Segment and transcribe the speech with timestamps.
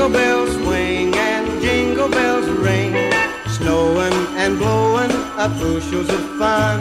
[0.00, 2.92] Jingle bells swing and jingle bells ring,
[3.56, 6.78] snowing and blowing up bushels of fun.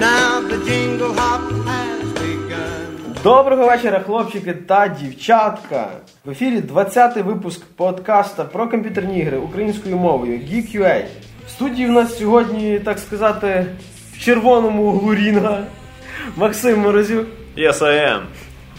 [0.00, 3.14] Now the jingle hop has begun.
[3.22, 5.88] Доброго вечора, хлопчики та дівчатка.
[6.24, 11.04] В ефірі 20-й випуск подкаста про комп'ютерні ігри українською мовою Geek.ua.
[11.46, 13.66] В студії в нас сьогодні, так сказати,
[14.12, 15.64] в червоному углу рінга
[16.36, 17.26] Максим Морозюк.
[17.56, 18.20] Yes, I am.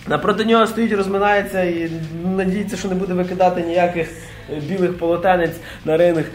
[0.07, 1.91] Напроти нього стоїть, розминається і
[2.37, 4.09] надіється, що не буде викидати ніяких
[4.53, 5.55] е, білих полотенець
[5.85, 6.25] на ринг.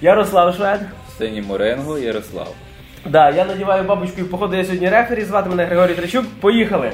[0.00, 0.80] Ярослав Швед.
[1.14, 2.54] В синьому рингу Ярослав.
[3.06, 6.26] Да, я надіваю бабочку і походу я сьогодні рефері, звати мене Григорій Трачук.
[6.40, 6.92] Поїхали!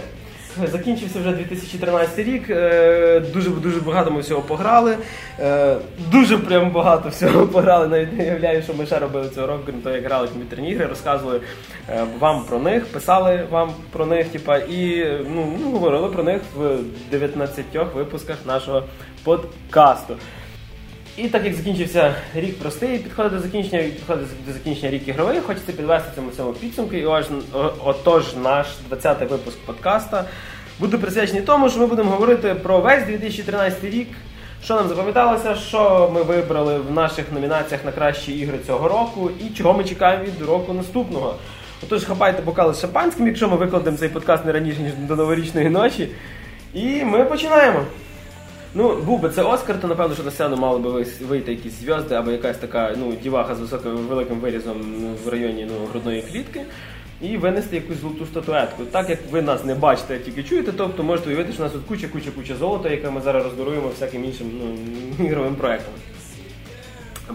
[0.73, 2.51] Закінчився вже 2013 рік.
[2.51, 4.97] е, Дуже дуже багато ми всього пограли.
[5.41, 5.77] е,
[6.13, 7.87] Дуже прям багато всього пограли.
[7.89, 10.87] Навіть не уявляю, що ми ще робили цього року, крім того, як грали комп'ютерні ігри,
[10.87, 11.41] розказували
[11.89, 15.43] е, вам про них, писали вам про них, типа, і ну,
[15.73, 16.77] говорили про них в
[17.11, 17.65] 19
[17.95, 18.83] випусках нашого
[19.25, 20.17] подкасту.
[21.25, 25.73] І так як закінчився рік простий, підходить до закінчення, підходить до закінчення рік ігровий, хочеться
[25.73, 26.99] підвести цьому всьому підсумки.
[26.99, 27.27] І ось,
[27.85, 30.25] отож, наш 20-й випуск подкаста
[30.79, 34.09] буде присвячений тому, що ми будемо говорити про весь 2013 рік,
[34.65, 39.55] що нам запам'яталося, що ми вибрали в наших номінаціях на кращі ігри цього року і
[39.57, 41.35] чого ми чекаємо від року наступного.
[41.83, 45.71] Отож, хапайте бокали з шампанським, якщо ми викладемо цей подкаст не раніше, ніж до новорічної
[45.71, 46.09] ночі.
[46.75, 47.85] І ми починаємо.
[48.75, 52.15] Ну, був би це Оскар, то напевно, що на сцену мали би вийти якісь зв'язки
[52.15, 56.63] або якась така ну, діваха з високим великим вирізом ну, в районі ну, грудної клітки.
[57.23, 58.85] І винести якусь золоту статуетку.
[58.85, 61.73] Так як ви нас не бачите, а тільки чуєте, тобто можете уявити, що у нас
[61.73, 64.47] тут куча, куча, золота, яке ми зараз роздаруємо всяким іншим
[65.19, 65.95] ну, ігровим проектам.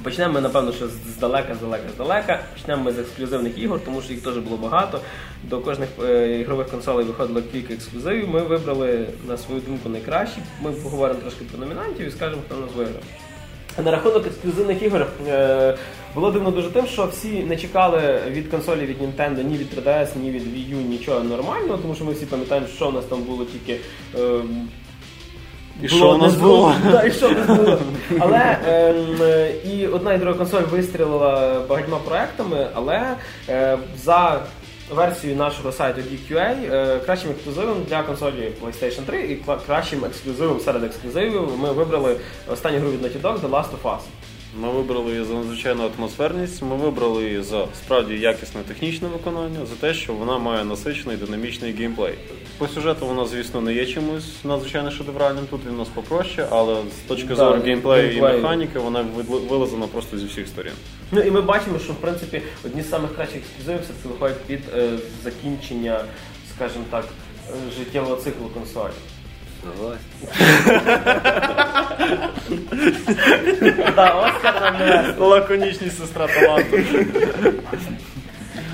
[0.03, 2.39] Почнемо ми, напевно, що здалека, здалека, здалека.
[2.53, 4.99] Почнемо ми з ексклюзивних ігор, тому що їх теж було багато.
[5.43, 8.29] До кожних е, ігрових консолей виходило кілька ексклюзивів.
[8.29, 10.37] Ми вибрали на свою думку найкращі.
[10.61, 13.01] Ми поговоримо трошки про номінантів і скажемо, хто нас виграв.
[13.83, 15.77] На рахунок ексклюзивних ігор е,
[16.15, 20.07] було дивно дуже тим, що всі не чекали від консолі від Nintendo, ні від 3DS,
[20.23, 23.21] ні від Wii U нічого нормального, тому що ми всі пам'ятаємо, що у нас там
[23.21, 23.79] було тільки.
[24.17, 24.41] е,
[25.83, 26.75] І що у нас було?
[26.91, 27.77] Да, і що в нас було.
[28.19, 29.17] Але ем,
[29.71, 33.01] і одна і друга консоль вистрілила багатьма проектами, але
[33.49, 34.41] е, за
[34.95, 40.59] версією нашого сайту DQA е, кращим ексклюзивом для консолі PlayStation 3 і кла- кращим ексклюзивом
[40.59, 42.15] серед ексклюзивів ми вибрали
[42.53, 43.99] останню гру від Naughty Dog The Last of Us.
[44.61, 49.75] Ми вибрали її за надзвичайну атмосферність, ми вибрали її за справді якісне технічне виконання, за
[49.75, 52.13] те, що вона має насичений динамічний геймплей.
[52.57, 56.75] По сюжету вона, звісно, не є чимось надзвичайно шедевральним, тут він у нас попроще, але
[56.75, 59.05] з точки Да, зору геймплею і механіки вона
[59.49, 60.73] вилазена просто зі всіх сторін.
[61.11, 64.59] Ну і ми бачимо, що в принципі одні з самих кращих ексклюзивів все-таки виходять під
[64.75, 64.89] е,
[65.23, 66.05] закінчення,
[66.55, 67.05] скажімо так,
[67.49, 68.93] е, життєвого циклу консолі.
[73.95, 75.13] Так, Оскар нам не.
[75.25, 76.77] Лаконічність сестра таланту.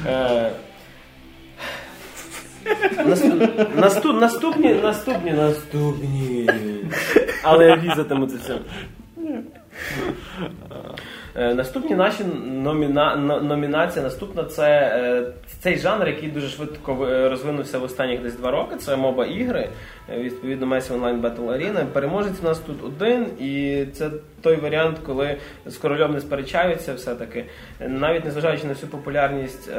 [0.07, 0.52] Е,
[3.06, 6.50] наступ- наступ- Наступні, наступні, наступні.
[7.44, 8.58] Але я візатиму це все.
[11.35, 13.15] Е, Наступні наші номіна...
[13.15, 14.03] но- номінації.
[14.03, 15.23] Наступна це е,
[15.59, 18.75] цей жанр, який дуже швидко е, розвинувся в останніх десь два роки.
[18.75, 19.69] Це моба ігри.
[20.17, 21.85] Відповідно, Messi Online Battle Arena.
[21.85, 24.09] Переможець у нас тут один, і це
[24.41, 27.45] той варіант, коли з королем не сперечаються, все-таки.
[27.79, 29.71] Навіть незважаючи на всю популярність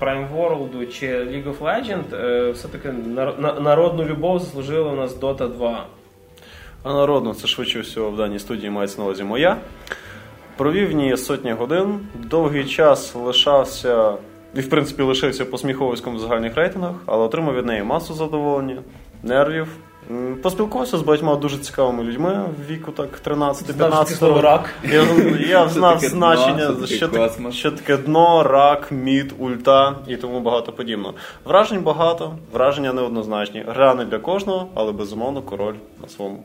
[0.00, 5.86] Prime World чи League of Legends, все-таки нар- народну любов заслужила у нас Dota 2.
[6.84, 9.56] А народно, це швидше всього в даній студії мається на увазі моя.
[10.56, 14.14] Провів в ній сотні годин, довгий час лишався
[14.54, 18.82] і, в принципі, лишився посміховиськом в загальних рейтингах, але отримав від неї масу задоволення,
[19.22, 19.68] нервів.
[20.42, 24.70] Поспілкувався з багатьма дуже цікавими людьми в віку так 13-15 «рак».
[24.92, 25.04] Я,
[25.48, 29.94] я знав таке дно, значення, що таке що, таке- що таке дно, рак, мід, ульта
[30.08, 31.14] і тому багато подібного.
[31.44, 33.64] Вражень багато, враження неоднозначні.
[33.68, 36.44] Гра не для кожного, але безумовно король на своєму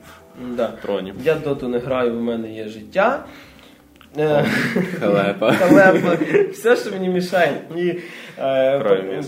[0.56, 0.68] Да.
[0.82, 1.14] троні.
[1.24, 3.24] Я доту не граю, у мене є життя.
[4.18, 4.46] Е,
[5.00, 5.52] Халепа.
[5.54, 6.18] Халепа,
[6.52, 7.62] все, що мені мішає.
[7.76, 7.94] І
[8.40, 9.24] е,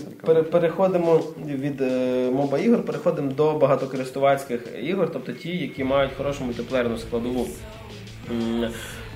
[0.50, 6.98] переходимо від е, моба ігор, переходимо до багатокористувацьких ігор, тобто ті, які мають хорошу мультиплеєрну
[6.98, 7.46] складову.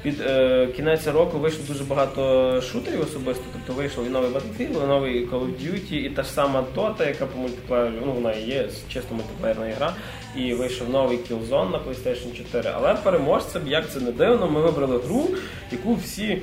[0.02, 3.44] Під е, кінець року вийшло дуже багато шутерів особисто.
[3.52, 7.08] Тобто вийшов і новий Battlefield, і новий Call of Duty, і та ж сама Dota,
[7.08, 9.93] яка по мультиплеєру, ну вона і є чисто мультиплеєрна гра.
[10.37, 12.71] І вийшов новий Killzone на PlayStation 4.
[12.77, 15.29] Але переможцем, як це не дивно, ми вибрали гру,
[15.73, 16.43] яку всі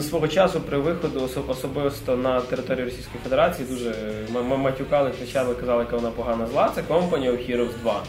[0.00, 3.90] свого часу при виходу особисто на територію Російської Федерації дуже
[4.36, 6.72] м- м- матюкали, кричали, казали, яка вона погана зла.
[6.74, 8.02] Це Company of Heroes 2.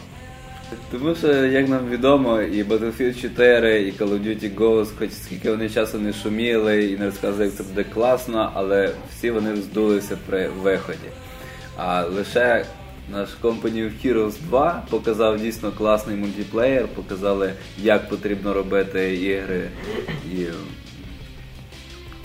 [0.91, 5.51] Тому що, як нам відомо, і Battlefield 4, і Call of Duty Ghost, хоч скільки
[5.51, 10.17] вони часу не шуміли і не розказували, як це буде класно, але всі вони здулися
[10.29, 11.09] при виході.
[11.77, 12.65] А лише
[13.11, 19.69] наш Company of Heroes 2 показав дійсно класний мультиплеєр, показали, як потрібно робити ігри.
[20.31, 20.45] І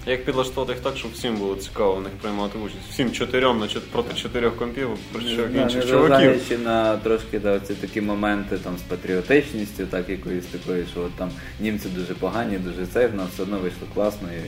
[0.08, 2.90] Як підлаштувати їх так, щоб всім було цікаво в них приймати участь.
[2.90, 6.60] Всім чотирьом на чот- проти чотирьох компів, Да, інших чуваків.
[6.64, 11.30] на трошки да, ці такі моменти там з патріотичністю, так якоюсь такою, що от, там
[11.60, 14.40] німці дуже погані, дуже цей, в нас все одно вийшло класно і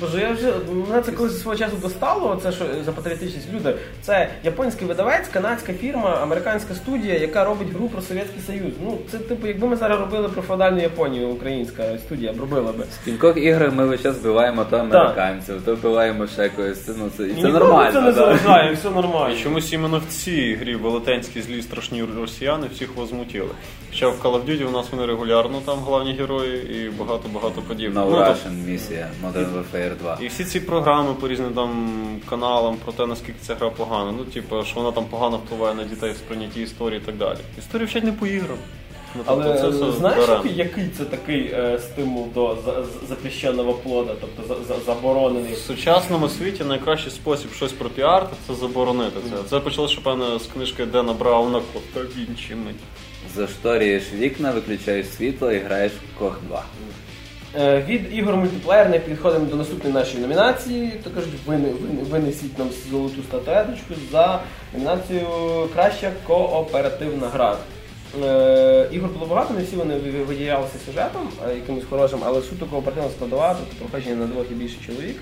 [0.00, 0.52] Боже, я вже
[0.88, 2.40] мене це колись свого часу достало.
[2.42, 3.74] Це що за патріотичність люди.
[4.02, 8.72] Це японський видавець, канадська фірма, американська студія, яка робить гру про Совєтський Союз.
[8.84, 12.84] Ну це типу, якби ми зараз робили про феодальну Японію, українська студія б робила би.
[13.02, 16.84] В кількох іграх ми весь час вбиваємо то американців, то вбиваємо ще когось.
[16.84, 17.92] Це, ну, це, і це Нікому нормально.
[17.92, 18.12] Це не да.
[18.12, 19.34] заважає, все нормально.
[19.34, 23.50] І чомусь іменно в цій грі велетенські злі страшні росіяни всіх возмутили.
[23.90, 28.10] Хоча в Call of Duty у нас вони регулярно там головні герої і багато-багато подібного.
[28.10, 30.18] No Ну, то- місія Modern Warfare 2.
[30.20, 31.70] І всі ці програми по різним там
[32.30, 34.12] каналам про те, наскільки ця гра погана.
[34.18, 37.38] Ну, типу, що вона там погано впливає на дітей в сприйнятті історії і так далі.
[37.58, 38.56] Історію вчать не по іграм.
[39.14, 40.44] Ну, тобто Але це все знаєш, даремно.
[40.50, 45.52] який, який це такий е, стимул до за, за- запрещеного плода, тобто за, за, заборонений?
[45.52, 49.48] В сучасному світі найкращий спосіб щось пропіарити це заборонити це.
[49.50, 52.54] Це почалося, що певне, з книжки Дена Брауна Кота Вінчі.
[52.54, 52.72] ми».
[53.36, 56.64] Зашторюєш вікна, виключаєш світло і граєш в Кох 2.
[57.58, 60.92] Е, Від ігор мультиплеєрних підходимо до наступної нашої номінації.
[61.04, 64.40] То кажуть, вини- вини- винесіть нам золоту статуеточку за
[64.72, 65.26] номінацію
[65.74, 67.56] Краща кооперативна гра.
[68.24, 73.10] Е, ігор було багато, не всі вони виділялися сюжетом, е, якимось хорошим, але суто кооперативна
[73.10, 75.16] складова, тобто проходження на двох і більше чоловік.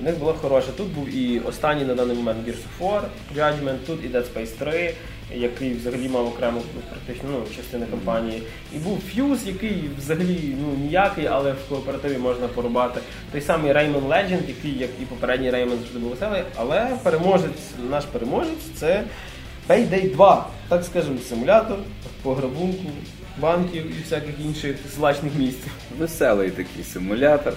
[0.00, 0.68] В них було хороше.
[0.76, 3.02] Тут був і останній на даний момент Gears of War,
[3.36, 4.94] Judgment, тут і Dead Space 3,
[5.34, 8.42] який взагалі мав окрему ну, практично ну, частину кампанії.
[8.74, 13.00] І був Fuse, який взагалі ну, ніякий, але в кооперативі можна порубати.
[13.32, 18.04] Той самий Rayman Legend, який, як і попередній Rayman, завжди був веселий, але переможець, наш
[18.04, 19.04] переможець це
[19.68, 21.78] Payday 2, так скажемо, симулятор,
[22.22, 22.84] пограбунку,
[23.40, 25.64] банків і всяких інших злачних місць.
[25.98, 27.54] Веселий такий симулятор.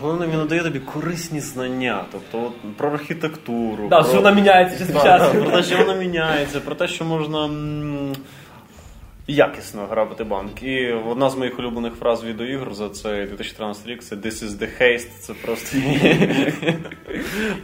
[0.00, 4.08] Головне, він надає тобі корисні знання, тобто от, про архітектуру, Да, про...
[4.08, 5.38] що вона міняється час від Да, да, часу.
[5.42, 8.12] про те, що вона міняється, про те, що можна м,
[9.26, 10.62] якісно грабити банк.
[10.62, 14.68] І одна з моїх улюблених фраз відеоігр за цей 2013 рік це This is the
[14.80, 15.10] haste.
[15.20, 15.76] Це просто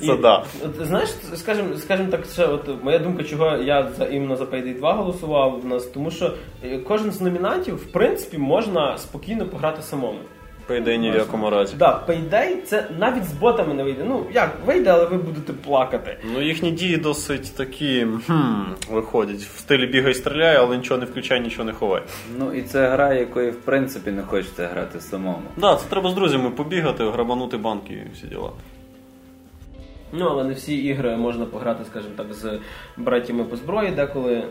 [0.06, 0.44] це да.
[0.80, 4.92] Знаєш, скажімо, скажімо так, ще от моя думка, чого я за іменно за Payday 2
[4.92, 6.34] голосував в нас, тому що
[6.64, 10.18] е, кожен з номінантів, в принципі, можна спокійно пограти самому.
[10.70, 11.74] Пойде ні в якому разі.
[11.78, 14.04] Да, Payday це навіть з ботами не вийде.
[14.08, 16.16] Ну як вийде, але ви будете плакати.
[16.34, 18.32] Ну їхні дії досить такі хм,
[18.90, 22.02] виходять в стилі бігай стріляй, але нічого не включай, нічого не ховай.
[22.38, 25.42] Ну і це гра, якої в принципі не хочеться грати самому.
[25.56, 28.50] Да, це треба з друзями побігати, грабанути банки і всі діла.
[30.12, 32.58] Ну, але не всі ігри можна пограти, скажімо так, з
[32.96, 33.90] братями по зброї.
[33.90, 34.42] Деколи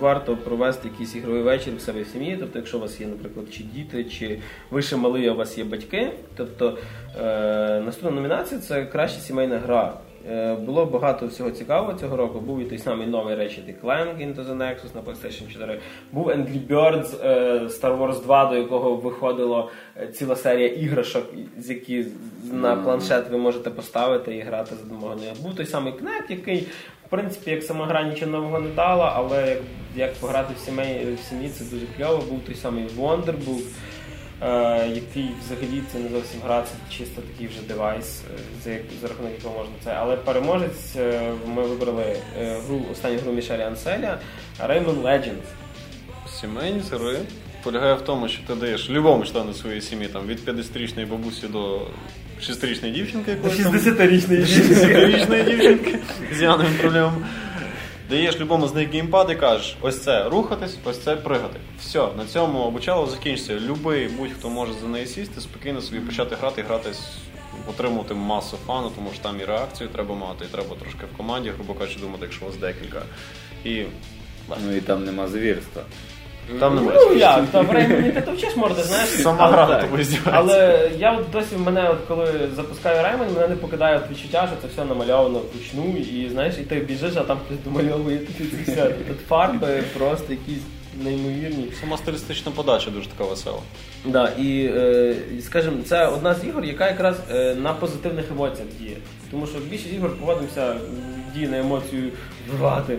[0.00, 2.36] варто провести якийсь ігровий вечір в себе в сім'ї.
[2.40, 4.38] Тобто, якщо у вас є, наприклад, чи діти, чи
[4.70, 6.12] ви ще малий, а у вас є батьки.
[6.36, 6.78] Тобто
[7.20, 9.94] е, наступна номінація це краща сімейна гра.
[10.30, 12.40] Е, Було багато всього цікавого цього року.
[12.40, 15.80] Був і той самий новий речі Clank Into the Nexus на PlayStation 4.
[16.12, 21.24] Був Angry Birds е, Star Wars 2, до якого виходила е, ціла серія іграшок,
[21.58, 22.06] з які
[22.52, 25.32] на планшет ви можете поставити і грати за допомогою.
[25.42, 26.60] Був той самий Kinect, який,
[27.06, 29.58] в принципі, як сама гра нічого нового не дала, але як,
[29.96, 32.22] як пограти в сім'ї, в сім'ї це дуже кльово.
[32.30, 33.62] Був той самий Wonder, був
[34.94, 39.08] який взагалі це не зовсім гра, це чисто такий вже девайс, е, за, як- за
[39.08, 39.90] рахунок якого можна це.
[39.98, 44.18] Але переможець е, ми вибрали е, гру, останню гру Мішеля Анселя
[44.68, 45.46] Rayman Legends.
[46.40, 47.18] Сімейні гри
[47.62, 51.80] полягає в тому, що ти даєш любому члену своєї сім'ї, там, від 50-річної бабусі до
[52.42, 55.98] 6-річної дівчинки, якоїсь там, 60-річний 60-річної дівчинки
[56.32, 57.26] з явними проблемами.
[58.12, 61.60] Даєш любому з них геймпад і кажеш, ось це рухатись, ось це пригати.
[61.80, 63.60] Все, на цьому обучало закінчиться.
[63.60, 66.90] Любий будь-хто може за неї сісти, спокійно собі почати грати, грати,
[67.68, 71.50] отримувати масу фану, тому що там і реакцію треба мати, і треба трошки в команді,
[71.50, 73.02] грубо кажучи, думати, якщо у вас декілька.
[73.64, 73.84] І
[74.64, 75.82] Ну і там нема звірства.
[76.60, 76.98] Там немає.
[77.08, 79.08] Ну як, та времені ти товчеш морди, знаєш.
[79.08, 80.32] Сама але гра на тобою здівається.
[80.34, 84.48] Але я от досі в мене, от коли запускаю Раймен, мене не покидає от відчуття,
[84.52, 88.50] що це все намальовано вручну, і знаєш, і ти біжиш, а там хтось домальовує тобі
[88.50, 88.84] це все.
[88.84, 90.62] Тут фарби просто якісь
[91.04, 91.68] неймовірні.
[91.80, 93.58] Сама стилістична подача дуже така весела.
[94.04, 98.96] Да, і е, скажімо, це одна з ігор, яка якраз е, на позитивних емоціях діє.
[99.30, 100.74] Тому що більшість ігор поводимося
[101.32, 102.10] тоді на емоцію
[102.48, 102.98] вбивати.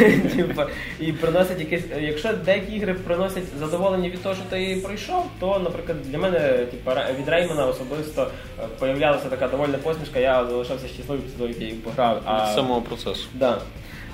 [1.00, 1.84] І приносять якесь.
[2.00, 6.38] Якщо деякі ігри приносять задоволення від того, що ти пройшов, то, наприклад, для мене
[6.70, 11.78] типа, від Реймана особисто е, появлялася така довольна посмішка, я залишався щасливим, як я її
[11.78, 12.16] пограв.
[12.16, 13.26] Від самого процесу.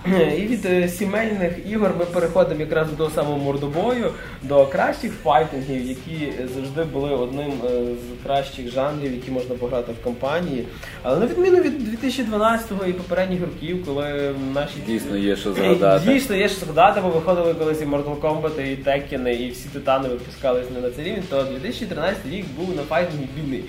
[0.06, 4.10] І від е, сімейних ігор ми переходимо якраз до самого мордобою,
[4.42, 10.04] до кращих файтингів, які завжди були одним е, з кращих жанрів, які можна пограти в
[10.04, 10.66] компанії.
[11.02, 16.12] Але на відміну від 2012-го і попередніх років, коли наші Дійсно є що згадати.
[16.12, 20.08] Дійсно, є що згадати, бо виходили колись і Mortal Kombat, і Tekken, і всі титани
[20.08, 23.64] випускались не на цей рівень, то 2013 рік був на файтингі бідний.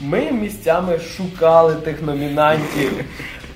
[0.00, 3.04] Ми місцями шукали тих номінантів.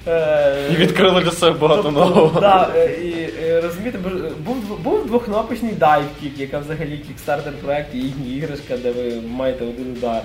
[0.08, 2.40] Е, І відкрили для себе багато Тобто, нового.
[2.40, 3.98] Да, е, і е, розумієте,
[4.44, 9.92] був, був двохкнопочний Divekick, яка взагалі Kickstarter проект і їхня іграшка, де ви маєте один
[9.98, 10.22] удар.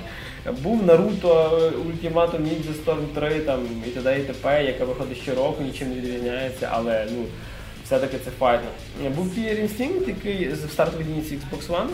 [0.63, 4.19] Був Наруто Ультиматум Ninja Storm 3 там, і т.д.
[4.19, 7.24] і т.п., яка виходить щороку, нічим не відрізняється, але ну,
[7.86, 8.69] все-таки це файтно.
[9.15, 11.88] Був Fear Instinct, який з- в стартовій лінійці Xbox One.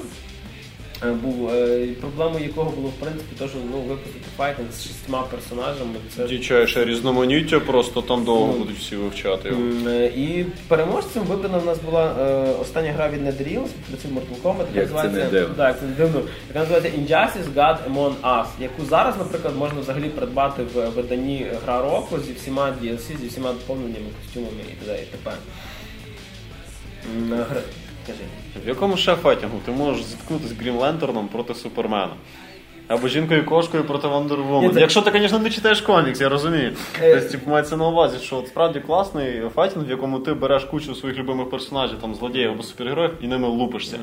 [1.05, 5.23] Е, Був е, проблемою якого було в принципі те, що ну, випустити файтинг з шістьма
[5.31, 5.95] персонажами.
[6.15, 9.61] Це Дичайше різноманіття, просто там довго будуть всі вивчати його.
[9.89, 13.69] Е, І переможцем вибрана в нас була е, остання гра від NetherRealms,
[14.01, 15.53] це Mortal Kombat, яка Як це називається не дивно.
[15.57, 20.09] так, це не дивно, яка називається Injustice God Among Us, яку зараз, наприклад, можна взагалі
[20.09, 24.99] придбати в виданні гра року зі всіма DLC, зі всіма доповненнями, костюмами і т.д.
[25.03, 25.31] і т.п.
[28.07, 28.23] Кажи.
[28.65, 32.13] В якому ще файтінгу ти можеш зіткнутися з Грінлентерном проти Супермена?
[32.87, 36.71] Або жінкою кошкою проти Wonder це- Якщо ти, звісно, не читаєш комікс, я розумію.
[37.01, 37.13] Е.
[37.15, 40.95] Тобто, типу, мається на увазі, що от справді класний файтинг, в якому ти береш кучу
[40.95, 43.97] своїх любимих персонажів, там злодіїв або супергероїв, і ними лупишся.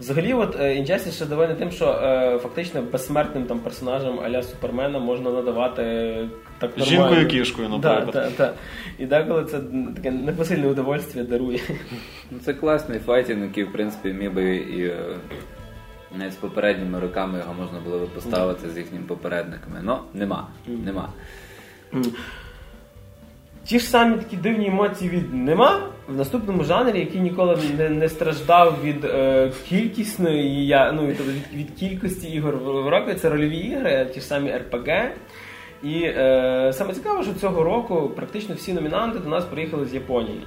[0.00, 4.98] Взагалі, от е, Injustice ще довольний тим, що е, фактично безсмертним там персонажам а-ля Супермена
[4.98, 6.14] можна надавати
[6.58, 7.08] так нормально.
[7.08, 8.10] Жінкою кішкою, наприклад.
[8.12, 8.54] Да, та, та.
[8.98, 9.60] І деколи це
[9.96, 11.60] таке непосильне удовольствие дарує.
[12.30, 14.96] Ну, це класний файтінг, який, в принципі, міг би і е,
[16.18, 19.80] навіть з попередніми роками його можна було би поставити з їхніми попередниками.
[19.82, 20.48] Ну, нема.
[20.66, 21.08] Нема.
[23.64, 28.08] Ті ж самі такі дивні емоції від нема в наступному жанрі, який ніколи не, не
[28.08, 31.20] страждав від е, кількісної я, ну, від,
[31.54, 33.14] від кількості ігор в року.
[33.14, 35.10] Це рольові ігри, ті ж самі RPG.
[35.82, 40.42] І е, саме цікаво, що цього року практично всі номінанти до нас приїхали з Японії.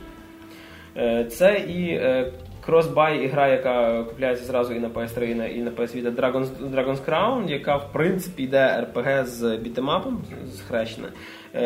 [0.97, 2.31] Е, Це і е,
[2.67, 5.23] Crossbuy ігра, яка купляється зразу і на PS3,
[5.55, 10.23] і на, PS Vita Dragon's, Dragon's Crown, яка в принципі йде RPG з бітемапом,
[10.55, 11.07] схрещена.
[11.07, 11.11] Е,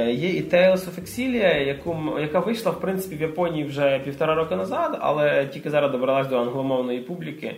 [0.10, 4.56] Є і Tales of Exilia, яку, яка вийшла в принципі в Японії вже півтора року
[4.56, 7.56] назад, але тільки зараз добралась до англомовної публіки.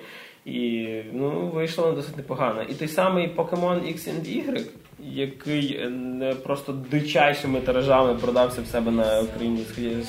[0.47, 2.61] І ну, вийшло досить непогано.
[2.69, 4.65] І той самий Pokemon X and Y,
[4.99, 9.65] який е, не просто дичайшими тиражами продався в себе на Україні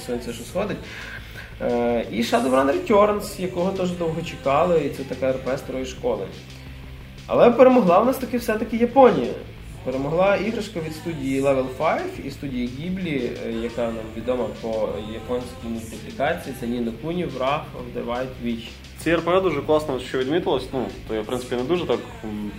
[0.06, 0.76] сонця, що сходить.
[1.62, 6.26] Е, І Shadowrun Returns, якого теж довго чекали, і це така РП старої школи.
[7.26, 9.32] Але перемогла в нас таки все-таки Японія.
[9.84, 15.68] Перемогла іграшка від студії Level 5 і студії Ghibli, е, яка нам відома по японській
[15.68, 16.54] мультиплікації.
[16.60, 18.68] Це Ніно Куні, Wrath of the White Witch.
[18.98, 20.66] Ці РПГ дуже класно, що відмітилось.
[20.72, 21.98] Ну, то я, в принципі, не дуже так.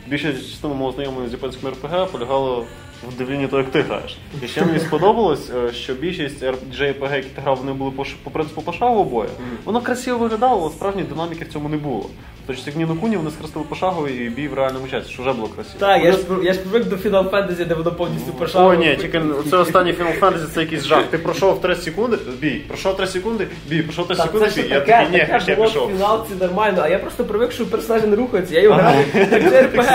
[0.08, 2.66] Більша частина мого знайомого з японськими РПГ полягала
[3.08, 4.18] в дивлінні того, як ти граєш.
[4.44, 8.32] І ще мені сподобалось, е, що більшість JRPG, які ти грав, вони були по, по
[8.32, 9.30] принципу пошагового бою.
[9.66, 12.10] Воно красиво виглядало, але справжньої динаміки в цьому не було.
[12.50, 15.48] Тобто, як Ніно Куні, вони схрестили пошагово і бій в реальному часі, що вже було
[15.48, 15.75] красиво.
[15.79, 18.70] Так, я ж, я ж привик до Final Fantasy, де воно повністю пошагово.
[18.70, 21.03] О, ні, тільки це останній Final Fantasy, це якийсь жах.
[21.03, 24.65] Ти пройшов 3 секунди, бій, пройшов 3 секунди, бій, пройшов 3 секунди, бій.
[24.70, 25.91] Я таке, такий, ні, ще пішов.
[25.91, 29.62] фіналці нормально, а я просто привик, що персонажі не рухаються, я його граю, так це
[29.62, 29.86] РПГ.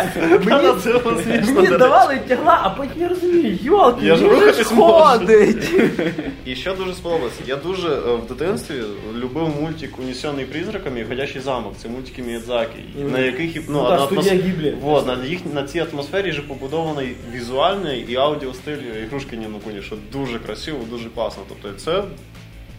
[0.49, 4.29] Та, це було смішно, Мені давали тягла, а потім я розумію, йолки, Я ж же
[4.29, 5.71] рухатись ходить.
[6.45, 8.75] І що дуже сподобалося, я дуже е, в дитинстві
[9.17, 11.75] любив мультик Унесений призраками і Ходячий замок.
[11.83, 12.79] Це мультики Міядзакі,
[13.13, 14.77] на яких Ну, ну, на, Гіблі.
[14.81, 19.97] Вот, на, їх, на цій атмосфері же побудований візуальний і аудіостиль ігрушки Ніно Куні, що
[20.13, 21.43] дуже красиво, дуже класно.
[21.49, 22.05] Тобто це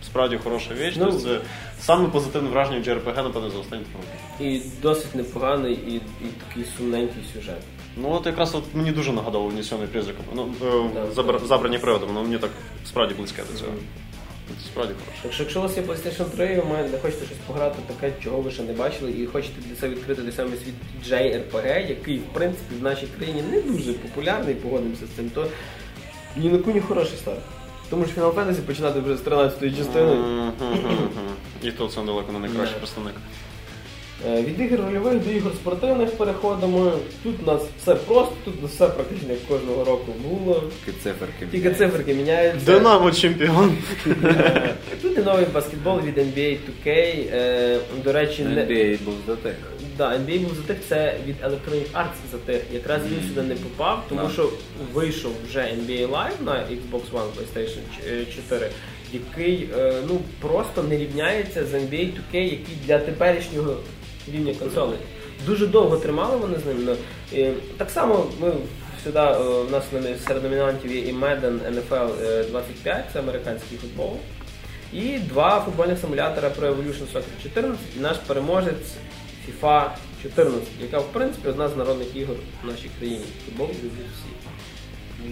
[0.05, 0.95] справді хороша річ.
[0.97, 1.39] Ну, тобто це
[1.79, 4.49] саме позитивне враження в JRPG, напевно, за останні роки.
[4.53, 6.01] І досить непоганий, і, і
[6.47, 7.61] такий сумненький сюжет.
[7.97, 10.27] Ну от якраз от мені дуже нагадало Унесений призраками.
[10.35, 11.21] Ну, е, Да.
[11.21, 12.49] забр- забрані приводами, воно мені так
[12.85, 13.71] справді близьке до цього.
[14.47, 15.23] Це справді хороше.
[15.23, 18.41] Так що якщо у вас є PlayStation 3, ви маєте хочете щось пограти таке, чого
[18.41, 20.73] ви ще не бачили, і хочете для себе відкрити для себе світ
[21.11, 25.47] JRPG, який в принципі в нашій країні не дуже популярний, погодимося з цим, то
[26.37, 27.39] ні на куні хороший старт.
[27.89, 30.13] Тому що Final Fantasy починати вже з 13-ї частини.
[30.15, 31.09] Мгм, мгм, мгм.
[31.63, 32.79] І то це далеко не найкращий Да.
[32.79, 33.13] представник.
[34.27, 36.91] Е, Від ігор рольових до ігор спортивних переходимо.
[37.23, 40.63] Тут у нас все просто, тут все практично як кожного року було.
[40.85, 41.47] Тільки циферки.
[41.51, 42.65] Тільки циферки міняються.
[42.65, 43.77] Динамо чемпіон.
[44.23, 46.89] Е, Тут і новий баскетбол від NBA 2K.
[47.33, 48.61] Е, До речі, не...
[48.61, 49.55] NBA був за тих.
[49.97, 52.61] Да, NBA був затих, це від Electronic Arts затих.
[52.73, 54.49] Якраз він сюди не попав, тому що
[54.93, 58.69] вийшов вже NBA Live на Xbox One, PlayStation 4,
[59.13, 59.69] який
[60.07, 63.77] ну просто не рівняється з NBA 2K, який для теперішнього
[64.33, 64.97] рівня консолей.
[65.45, 66.77] Дуже довго тримали вони з ним.
[66.85, 66.95] ну,
[67.39, 68.53] і так само ми
[69.03, 69.83] сюди е, у нас
[70.27, 74.17] серед номінантів є і Madden NFL е, 25, це американський футбол.
[74.93, 78.93] І два футбольних симулятора Pro Evolution Soccer 14 і наш переможець
[79.47, 79.89] FIFA
[80.23, 83.25] 14, яка в принципі одна з народних ігор в нашій країні.
[83.45, 84.35] Футбол люблять всі.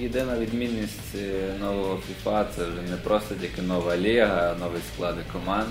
[0.01, 5.67] Єдина відмінність е, нового FIFA це вже не просто тільки нова ліга, нові склади команд,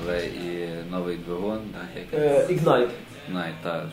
[0.00, 2.88] але і новий двигун, так, як Е, Ignite.
[3.32, 3.90] Най, та,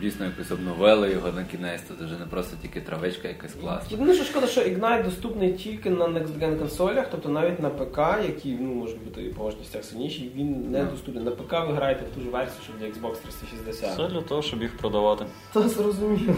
[0.00, 3.88] дійсно якось обновили його на кінець, то вже не просто тільки травичка якась класна.
[3.90, 7.98] Єдине, що шкода, що Ignite доступний тільки на Next Gen консолях, тобто навіть на ПК,
[8.26, 11.24] які ну, можуть бути по можливостях сильніші, він не доступний.
[11.24, 13.96] На ПК ви граєте в ту ж версію, що для Xbox 360.
[13.96, 15.24] Це для того, щоб їх продавати.
[15.52, 16.34] Та зрозуміло.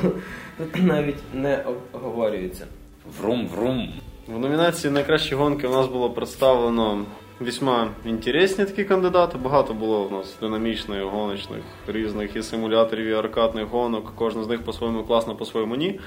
[0.58, 2.66] Тут навіть не оговорюється.
[3.20, 3.88] Врум, врум.
[4.28, 7.04] В номінації найкращі гонки у нас було представлено
[7.40, 9.38] весьма інтересні такі кандидати.
[9.38, 14.12] Багато було у нас динамічних, гоночних, різних і симуляторів, і аркадних гонок.
[14.14, 16.00] Кожна з них по-своєму класна, по-своєму ні.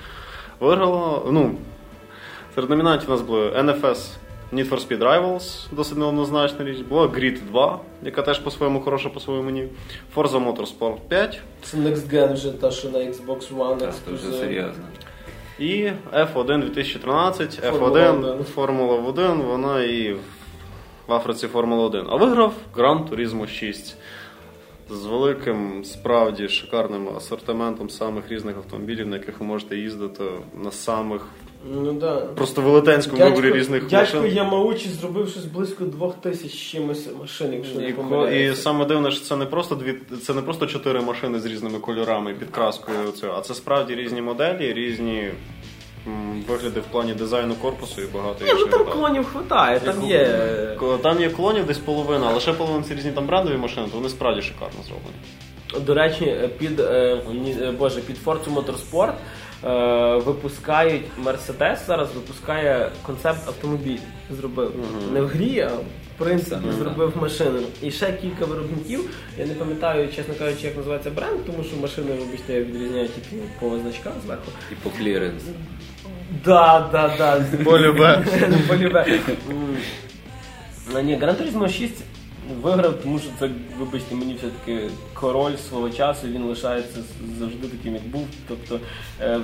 [0.59, 1.55] Виграло, ну,
[2.55, 4.09] серед номінантів у нас були NFS
[4.53, 6.77] Need for Speed Rivals, досить неоднозначна річ.
[6.77, 9.67] Була Grid 2, яка теж по-своєму хороша, по-своєму ні.
[10.15, 13.77] Forza Motorsport 5 Це Next Gen вже та, що на Xbox One.
[13.77, 14.83] Так, це вже серйозно.
[15.59, 18.43] І F1 2013, F1, 1.
[18.43, 20.15] Формула 1, вона і
[21.07, 22.05] в Африці Формула 1.
[22.09, 23.95] А виграв Gran Turismo 6
[24.89, 30.23] з великим, справді шикарним асортиментом самих різних автомобілів, на яких ви можете їздити
[30.63, 31.21] на самих
[31.73, 32.15] Ну да.
[32.21, 34.35] просто велетенському виборі різних дядько машин.
[34.35, 38.61] Ямаучі зробив щось близько двох тисяч чимось машин, якщо не І, ко- і помиляюся.
[38.61, 42.31] саме дивне, що це не просто дві, це не просто чотири машини з різними кольорами
[42.31, 45.31] і підкраскою цього, а це справді різні моделі, різні
[46.47, 48.93] вигляди в плані дизайну корпусу і багато Ні, ну там деталей.
[48.93, 50.47] клонів хватає, там є.
[51.01, 54.09] Там є клонів десь половина, а лише половина це різні там брендові машини, то вони
[54.09, 55.15] справді шикарно зроблені.
[55.85, 59.13] До речі, під е, ні, е, боже, під Forza Motorsport
[59.63, 63.97] е, випускають Mercedes зараз випускає концепт автомобіль.
[64.31, 64.71] Зробив
[65.13, 67.59] не в грі, а в принципі зробив машину.
[67.81, 69.09] І ще кілька виробників.
[69.37, 73.79] Я не пам'ятаю, чесно кажучи, як називається бренд, тому що машини, вибачте, відрізняють тільки по
[73.79, 74.51] значках зверху.
[74.71, 75.43] І по кліренс.
[76.45, 77.63] Да, да, да.
[77.63, 78.25] Полюбе.
[78.67, 79.05] Полюбе.
[79.49, 79.77] М.
[80.93, 81.93] Ну, Ні, Gran Turismo 6
[82.61, 86.99] виграв, тому що це, вибачте, мені все-таки король свого часу, він лишається
[87.39, 88.27] завжди таким, як був.
[88.47, 88.79] Тобто
[89.21, 89.39] е,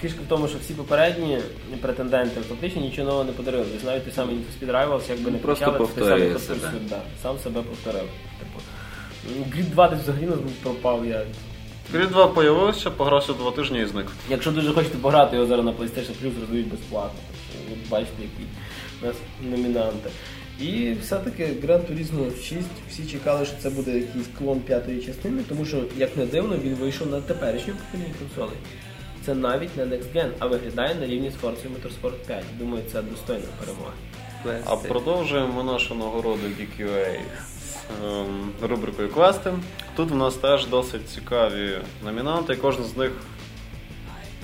[0.00, 1.38] фішка в тому, що всі попередні
[1.80, 3.64] претенденти фактично нічого нового не подарили.
[3.72, 6.60] Тобто навіть той самий Need for Speed Rivals, якби не Просто кричали, це той самий
[6.60, 6.70] себе.
[6.88, 8.08] Да, сам себе повторив.
[8.38, 8.60] Типу.
[9.56, 11.06] Grid 2 десь взагалі нас пропав.
[11.06, 11.22] Я
[11.94, 14.06] Grid 2 появився, погрався два тижні і зник.
[14.30, 17.20] Якщо дуже хочете пограти його зараз на PlayStation Plus, роздають безплатно.
[17.70, 18.50] Ви бачите, які
[19.02, 19.16] у нас
[19.50, 20.10] номінанти.
[20.60, 25.64] І все-таки Gran Turismo 6 всі чекали, що це буде якийсь клон п'ятої частини, тому
[25.64, 28.58] що, як не дивно, він вийшов на теперішню покоління консолей.
[29.26, 32.44] Це навіть не Next Gen, а виглядає на рівні з Forza Motorsport 5.
[32.58, 33.92] Думаю, це достойна перемога.
[34.64, 37.20] А продовжуємо нашу нагороду DQA
[38.62, 39.50] рубрикою квести.
[39.96, 41.70] Тут в нас теж досить цікаві
[42.04, 43.10] номінанти, і кожен з них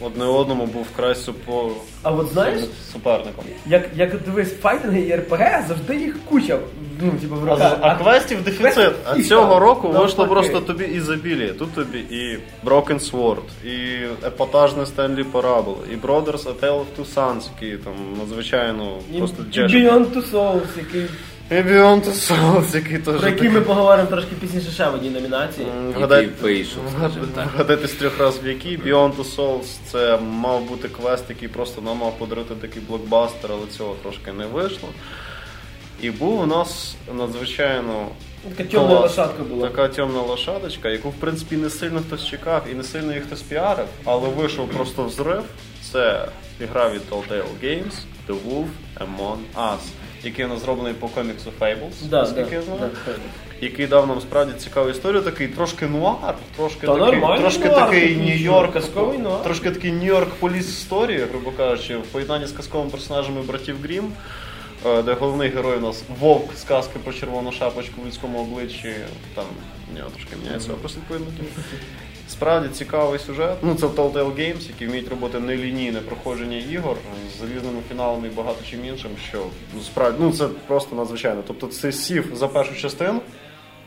[0.01, 1.71] одне одному був вкрай супо...
[2.03, 2.61] А от знаєш,
[2.93, 3.45] суперником.
[3.67, 6.59] як, як дивись, файтинги і РПГ, завжди їх куча.
[7.01, 7.79] Ну, типу, в А, руках.
[7.81, 8.75] а квестів дефіцит.
[8.75, 10.29] квестів А цього року вийшло Навпаки.
[10.49, 11.53] просто тобі ізобіліє.
[11.53, 17.15] Тут тобі і Broken Sword, і епатажне Стенлі Parable, і Brothers A Tale of Two
[17.15, 19.77] Sons, які там надзвичайно просто і.
[19.77, 21.07] Beyond Two Souls, який
[21.53, 25.67] Two Souls, який теж Про який ми поговоримо трошки пізніше ще в одній номінації.
[26.01, 27.89] Який вийшов, скажімо так.
[27.89, 28.79] З трьох разів в які.
[28.79, 33.67] Beyond Two Souls це мав бути квест, який просто нам мав подарувати такий блокбастер, але
[33.67, 34.89] цього трошки не вийшло.
[36.03, 38.09] І був у нас надзвичайно
[38.57, 39.69] Така темна лошадка була.
[39.69, 43.43] Така темна лошадочка, яку в принципі не сильно хтось чекав і не сильно її хтось
[43.43, 45.43] піарив, але вийшов просто взрив.
[45.93, 46.29] Це
[46.61, 47.95] ігра від Telltale Games
[48.29, 49.79] The Wolf Among Us,
[50.25, 52.81] який у нас зроблений по коміксу Fables, Да, наскільки да, я знаю.
[53.07, 53.13] да.
[53.61, 58.17] Який дав нам справді цікаву історію, такий трошки нуар, трошки Та такий, трошки нуар, такий
[58.17, 59.43] Нью-Йорк, казковий нуар.
[59.43, 64.13] трошки такий Нью-Йорк поліс історії, грубо кажучи, в поєднанні з казковими персонажами братів Грім.
[64.87, 68.95] е, де головний герой у нас вовк з казки про червону шапочку в людському обличчі.
[69.35, 69.45] Там
[69.93, 71.27] у нього трошки міняється образ відповідно.
[72.33, 73.57] Справді цікавий сюжет.
[73.63, 76.97] Ну це Telltale Games, які вміють робити нелінійне проходження ігор
[77.37, 81.43] з залізними фіналами і багато чим іншим, що ну справді ну це просто надзвичайно.
[81.47, 83.21] Тобто це сів за першу частину.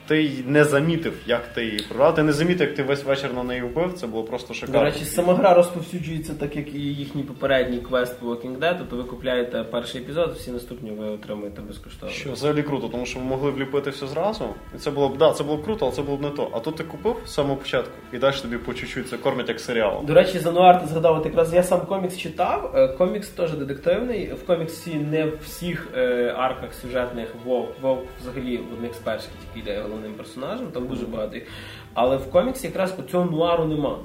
[0.08, 2.16] Ти й не замітив, як ти її програв.
[2.16, 3.94] Ти не замітив, як ти весь вечір на неї вбив.
[3.94, 4.80] Це було просто шикарно.
[4.80, 8.96] До речі, сама гра розповсюджується так, як і їхній попередній квест по Walking Dead, тобто
[8.96, 12.16] ви купляєте перший епізод, всі наступні ви отримуєте безкоштовно.
[12.16, 14.46] Що взагалі круто, тому що ви могли вліпити все зразу.
[14.76, 16.50] І це було б да, це було б круто, але це було б не то.
[16.54, 19.60] А тут ти купив з самого початку і далі тобі по чуть-чуть це кормять як
[19.60, 20.06] серіал.
[20.06, 22.72] До речі, за нуар ти згадав, от якраз я сам комікс читав.
[22.76, 24.34] Е, Комікс теж детективний.
[24.34, 27.70] В коміксі не в всіх е, арках сюжетних Вовк.
[27.82, 31.48] Вовк взагалі в одних з перших тільки йде головним персонажем, там дуже багато їх.
[31.94, 33.98] Але в коміксі якраз цього нуару нема.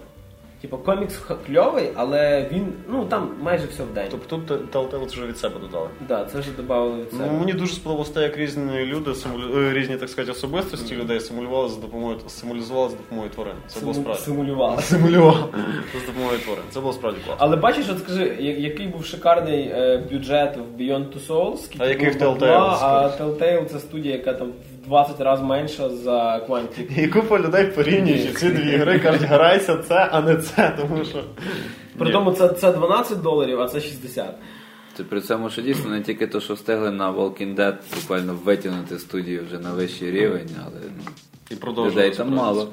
[0.61, 4.07] Типу, комікс кльовий, але він, ну там майже все в день.
[4.11, 5.89] Тобто тут Telltale вже від себе додали.
[6.09, 7.25] Да, це вже додали від себе.
[7.33, 9.59] Ну, мені дуже сподобалося те, як різні люди симулю...
[9.59, 13.55] е, різні, так сказати, особистості людей симулювали за допомогою символізували за допомогою тварин.
[13.67, 14.23] Це було Симу- справді.
[14.23, 14.83] Симулювали.
[14.83, 15.55] Симулював
[16.01, 16.65] за допомогою тварин.
[16.71, 17.45] Це було справді класно.
[17.45, 21.89] Але бачиш, от скажи, який був шикарний е, бюджет в Beyond Two Souls, скільки А
[21.89, 23.11] який в Telltale, а?
[23.21, 24.53] Telltale це студія, яка там
[24.85, 27.05] 20 разів менша за Quantic.
[27.05, 31.25] І купа людей порівнюючи ці дві гри, кажуть, грайся це, а не це, тому що.
[31.99, 34.35] При тому це, це 12 доларів, а це 60.
[34.97, 38.99] Це при цьому, що дійсно не тільки то, що встигли на Walking Dead буквально витягнути
[38.99, 42.69] студію вже на вищий рівень, але ну, І людей там мало.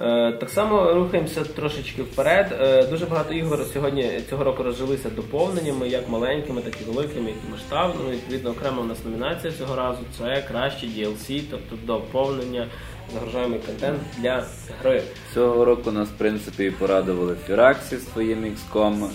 [0.00, 2.58] Е, так само рухаємося трошечки вперед.
[2.60, 7.50] Е, дуже багато ігор сьогодні цього року розжилися доповненнями, як маленькими, так і великими, і
[7.50, 8.10] масштабними.
[8.10, 12.66] Відповідно, окрема у нас номінація цього разу це краще DLC, тобто доповнення,
[13.14, 14.44] загружаємий контент для
[14.82, 15.02] гри.
[15.34, 19.08] Цього року нас, в принципі, порадували Фіраксі своїм XCOM,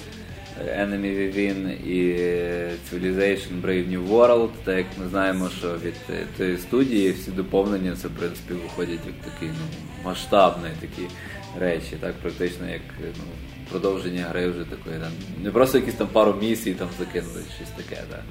[0.61, 2.15] Enemy Within і
[2.91, 4.49] Civilization Brave New World.
[4.63, 5.93] Так як ми знаємо, що від
[6.37, 11.07] цієї студії всі доповнення це, в принципі, виходять як такі ну, масштабні такі
[11.59, 13.23] речі, так, практично як ну,
[13.69, 14.99] продовження гри вже такої.
[14.99, 15.11] Там,
[15.43, 18.01] не просто якісь там пару місій там закинули, щось таке.
[18.09, 18.23] Так.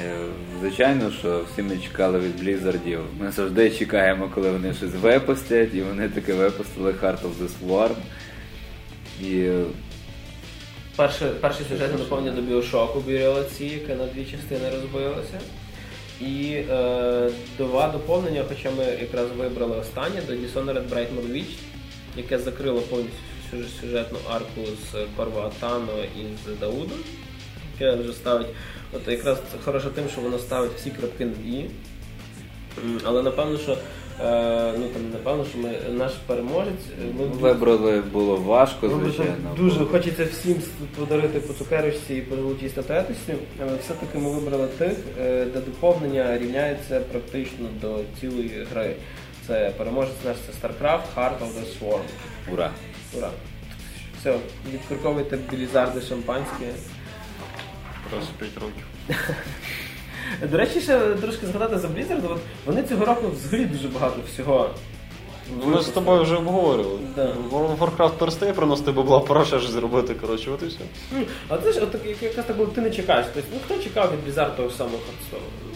[0.00, 0.16] Е,
[0.60, 3.00] Звичайно, що всі ми чекали від Blizzardів.
[3.20, 7.94] Ми завжди чекаємо, коли вони щось випустять, і вони таки випустили Heart of the Swarm.
[9.22, 9.50] І
[10.96, 15.40] Перше, перше сюжетне доповнення до Біошоку Sea, яке на дві частини розбилося.
[16.20, 21.56] І е, два доповнення, хоча ми якраз вибрали останнє, до Dishonored Brightmoor Witch,
[22.16, 26.98] яке закрило повністю сюжетну арку з Корво Атано і з Даудом,
[27.72, 28.46] яке вже ставить.
[28.92, 31.70] От якраз хороше тим, що воно ставить всі крапки над «і».
[33.04, 33.78] Але напевно, що
[34.78, 36.84] ну там напевно, що ми наш переможець.
[37.02, 39.54] е, ми вибрали було важко, Ну, звичайно.
[39.56, 40.56] Дуже бо- хочеться всім
[40.98, 46.38] подарити по цукерочці і по золотій статуеточці, але все-таки ми вибрали тих, е, де доповнення
[46.38, 48.94] рівняється практично до цілої гри.
[49.46, 52.00] Це переможець наш це StarCraft, Heart of the Swarm.
[52.52, 52.70] Ура!
[53.18, 53.30] Ура!
[54.20, 54.36] Все,
[54.72, 56.66] відкорковуйте білізарди шампанське.
[58.12, 58.84] Раз 5 років.
[60.50, 64.70] До речі, ще трошки згадати за Blizzard, от вони цього року взагалі дуже багато всього.
[65.64, 66.98] Ми з тобою вже обговорювали.
[67.16, 67.34] Да.
[67.52, 70.78] Warcraft перестає приносити бабла, пора ще щось зробити, коротше, от і все.
[71.48, 73.26] А це ж от якраз так було, ти не чекаєш.
[73.34, 75.71] Тобто, ну хто чекав від Blizzard того самого Hearthstone?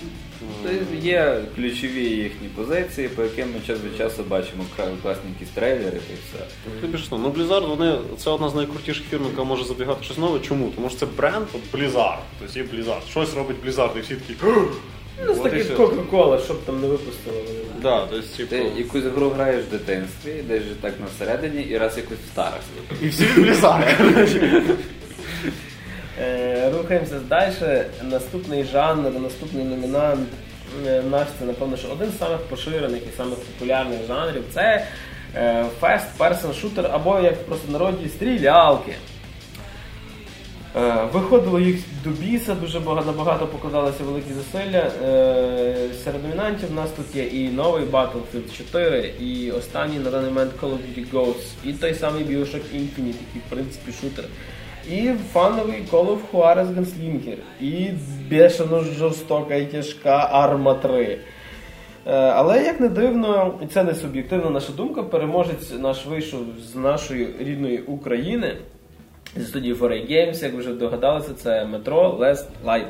[0.65, 4.65] Це Є ключові їхні позиції, по яким ми час від часу бачимо
[5.03, 6.47] класні якісь трейлери і все.
[6.81, 10.41] Тобі що, ну Blizzard, вони, це одна з найкрутіших фірм, яка може забігати щось нове.
[10.41, 10.73] Чому?
[10.75, 12.19] Тому що це бренд, от Blizzard.
[12.41, 13.11] Тобто є Blizzard.
[13.11, 14.35] Щось робить Blizzard, і всі такі.
[15.27, 15.77] Ну, з таких.
[15.77, 17.37] Кока-Кола, щоб там не випустили.
[17.83, 21.79] Да, тобто, типу, Ти якусь гру граєш в дитинстві, десь же так на середині, і
[21.79, 22.71] раз якось в старості.
[23.03, 24.77] і всі Blizzard.
[26.87, 27.85] Рухаємося далі.
[28.03, 30.29] Наступний жанр, наступний номінант
[30.87, 34.87] е, наш це, напевно, що один з самих поширених і самих популярних жанрів це
[35.35, 37.35] е, Fast Person Shooter, або як
[37.67, 38.93] в народі стрілялки.
[40.77, 44.91] Е, Виходило їх до біса, дуже багато, набагато покладалися великі зусилля.
[46.05, 50.53] Серед номінантів в нас тут є і новий Battlefield 4, і останній на даний момент
[50.63, 54.25] Call of Duty Ghosts, і той самий Bioshock Infinite, який в принципі шутер.
[54.91, 57.91] І фановий Call of Juarez Gunslinger, і
[58.31, 61.05] бешено жорстока і тяжка Arma 3.
[61.05, 61.19] Е,
[62.13, 66.41] Але як не дивно, і це не суб'єктивна наша думка, переможець наш вийшов
[66.73, 68.57] з нашої рідної України
[69.37, 72.87] зі студії 4A Games, як ви вже догадалися, це метро Last Light.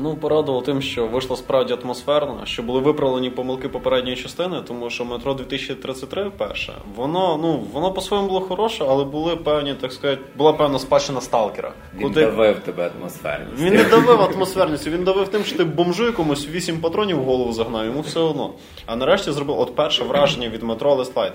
[0.00, 5.04] Ну, порадувало тим, що вийшло справді атмосферно, що були виправлені помилки попередньої частини, тому що
[5.04, 10.52] метро 2033 перше, воно ну воно по-своєму було хороше, але були певні, так сказати, була
[10.52, 11.72] певна спадщина сталкера.
[11.98, 13.62] Він давив тебе атмосферність.
[13.62, 17.52] Він не давив атмосферністю, він давив тим, що ти бомжу якомусь вісім патронів в голову
[17.52, 18.50] загнав, йому все одно.
[18.86, 21.32] А нарешті зробив от перше враження від метро Light.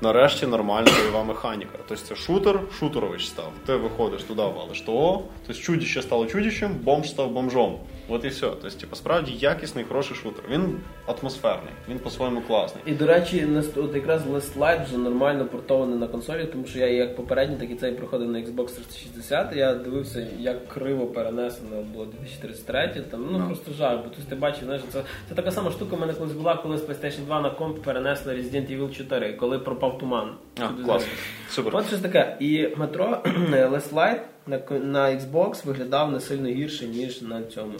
[0.00, 1.78] Нарешті нормальна бойова механіка.
[1.88, 3.52] Тобто це шутер, шутерович став.
[3.66, 7.78] Ти виходиш туди, валиш того, тобто чудіще стало чудіщем, бомж став бомжом.
[8.08, 8.46] От і все.
[8.46, 10.44] Тобто, типу, справді якісний, хороший шутер.
[10.50, 12.82] Він атмосферний, він по-своєму класний.
[12.86, 16.86] І до речі, от якраз Last Light вже нормально портований на консолі, тому що я
[16.86, 19.56] як попередній, так і цей проходив на Xbox 360.
[19.56, 23.04] Я дивився, як криво перенесено було 2033.
[23.10, 25.96] Там ну просто жах, бо тут ти бачиш, знаєш, це, це така сама штука.
[25.96, 29.58] в мене колись була, коли з PlayStation 2 на комп перенесли Resident Evil 4, коли
[29.58, 30.34] пропав туман.
[30.60, 31.12] А, класно.
[31.50, 31.76] Супер.
[31.76, 32.36] От щось таке.
[32.40, 33.18] І метро
[33.50, 37.72] Last Light на, на Xbox виглядав не сильно гірше, ніж на цьому.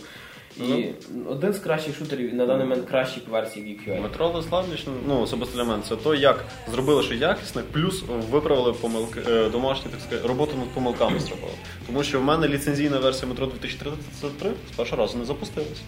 [0.57, 0.85] І
[1.29, 4.03] один з кращих шутерів, і на даний момент кращих версій VQA.
[4.03, 9.21] Метро Леславніч, ну особисто для мене, це то, як зробили що якісне, плюс виправили помилки
[9.29, 11.53] е, домашні, так сказати, роботу над помилками зробили.
[11.87, 15.81] Тому що в мене ліцензійна версія метро 2033 з першого разу не запустилась.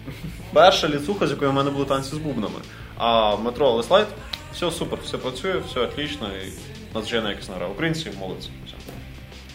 [0.53, 2.59] Перша ліцуха, з якою в мене були танці з бубнами.
[2.97, 4.07] А метро Леслайт,
[4.53, 6.51] все супер, все працює, все отлично і
[6.95, 7.67] надзвичайно якісна гра.
[7.67, 8.49] Українці молодці.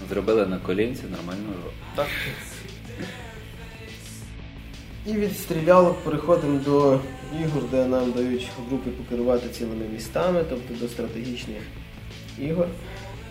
[0.08, 1.74] Зробили на колінці нормальну роботу.
[1.96, 2.06] Так.
[5.06, 7.00] І від стрілялок переходимо до
[7.42, 11.62] ігор, де нам дають групи покерувати цілими містами, тобто до стратегічних
[12.38, 12.66] ігор.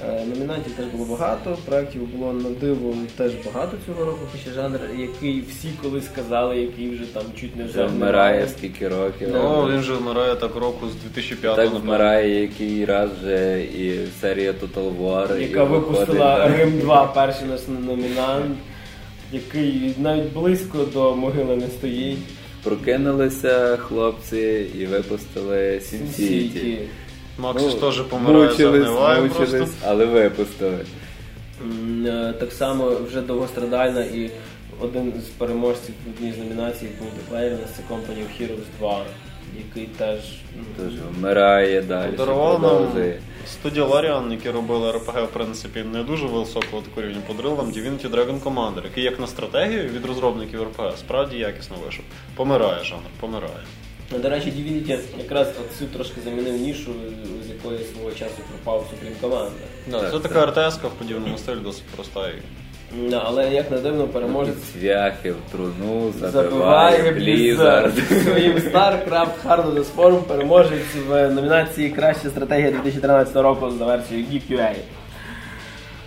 [0.09, 4.79] Е, Номінантів теж було багато, проєктів було на диво теж багато цього року, хоча жанр,
[4.97, 9.29] який всі колись казали, який вже там чуть не Вже вмирає скільки років.
[9.33, 11.79] Ну, він же вмирає так року з 2005 Так напевно.
[11.85, 15.39] вмирає який раз вже і серія Total War.
[15.39, 18.57] і яка випустила виходить, Рим 2 перший наш номінант,
[19.31, 22.17] який навіть близько до могили не стоїть.
[22.63, 26.77] Прокинулися хлопці і випустили Сім-Сіті.
[27.37, 29.75] Макс Ну, ж теж помирає загниває мучились, просто.
[29.85, 30.85] але випустили.
[32.05, 34.31] Е, Так само вже довгострадальна і
[34.81, 39.03] один з переможців в одній з номінацій в мультиплеєрі це Company of Heroes 2,
[39.57, 40.19] який теж
[40.57, 42.11] ну, Тож вмирає далі.
[42.11, 42.87] Подарував нам
[43.47, 47.21] студія Larian, які робили RPG, в принципі, не дуже високого такого рівня.
[47.27, 52.05] Подарував нам Divinity Dragon Commander, який як на стратегію від розробників RPG справді якісно вийшов.
[52.35, 53.53] Помирає жанр, помирає.
[54.11, 56.91] Ну, До речі, Divinity якраз от цю трошки замінив нішу,
[57.45, 59.49] з якої свого часу пропав Supreme Commander.
[59.87, 60.31] Да, Так, це так.
[60.31, 62.27] така РТС-ка в подібному стилі досить проста.
[62.29, 62.33] І...
[62.97, 68.23] Ну, Але як не дивно, переможець Цвяхи в труну, забиває забиває Blizzard Blizzard.
[68.23, 74.75] своїм StarCraft Hard Forum переможець в номінації Краща стратегія 2013 року за версією GQA.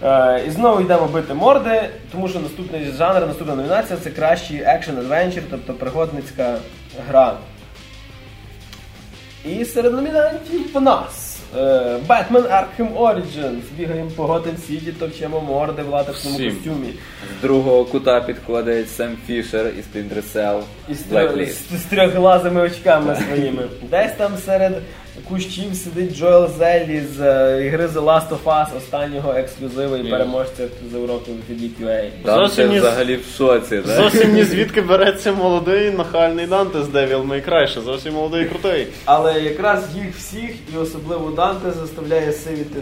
[0.03, 1.83] Е, і знову йдемо бити морди,
[2.13, 6.59] тому що наступний жанр, наступна номінація це кращий Action Adventure, тобто пригодницька
[7.09, 7.37] гра.
[9.53, 13.61] І серед номінантів в нас Бетмен Batman Arkham Origins.
[13.79, 16.51] Бігаємо по Gotham Сіті, товчемо морди в латексному Всім.
[16.55, 16.95] костюмі.
[17.39, 20.61] З другого кута підходить Сем Фішер із Splinter Cell.
[20.89, 21.77] І з, трьох- Blacklist.
[21.77, 23.63] з, з трьохглазими очками своїми.
[23.91, 24.73] Десь там серед
[25.29, 30.69] кущів сидить Джоел Зеллі з е, ігри The Last of Us, останнього ексклюзиву і переможця
[30.93, 32.09] з року в EQA.
[32.25, 33.87] Там Зовсім взагалі в шоці, так?
[33.87, 38.49] Зовсім ні звідки береться молодий нахальний Данте з Devil May Cry, ще зовсім молодий і
[38.49, 38.87] крутий.
[39.05, 42.79] Але якраз їх всіх, і особливо Данте, заставляє сивіти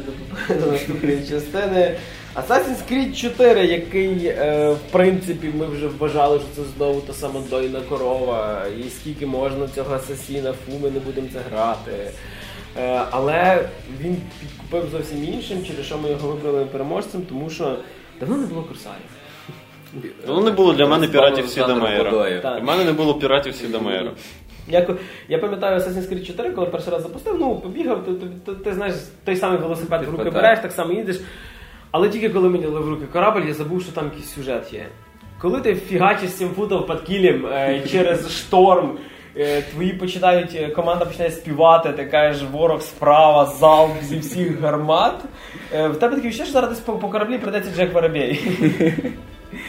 [0.48, 1.96] до, до наступної частини.
[2.34, 7.40] Assassin's Creed 4, який, е, в принципі, ми вже вважали, що це знову та сама
[7.50, 11.92] дойна корова, і скільки можна цього асасіна, фу, ми не будемо це грати.
[12.78, 13.68] Е, але
[14.00, 17.78] він підкупив зовсім іншим, через що ми його вибрали переможцем, тому що
[18.20, 19.10] давно не було курсарів.
[20.26, 22.10] Ну не було для мене піратів Сіда Олександр Мейера.
[22.10, 22.42] Бодоєв.
[22.42, 22.62] Так.
[22.62, 24.10] У мене не було піратів Сіда Мейера.
[24.68, 24.90] Як,
[25.28, 28.74] я пам'ятаю Assassin's Creed 4, коли перший раз запустив, ну, побігав, ти, ти, ти, ти
[28.74, 28.94] знаєш,
[29.24, 31.20] той самий велосипед в руки береш, так само їдеш.
[31.94, 34.86] Але тільки коли мені дали в руки корабль, я забув, що там якийсь сюжет є.
[35.38, 38.98] Коли ти фігачиш 7 футів під кілем е, через шторм,
[39.36, 45.14] е, твої починають, е, команда починає співати, ти кажеш, ворог справа, залп зі всіх гармат.
[45.74, 48.40] Е, в тебе таке відчуття, що зараз десь по, по кораблі прийдеться Джек Воробей.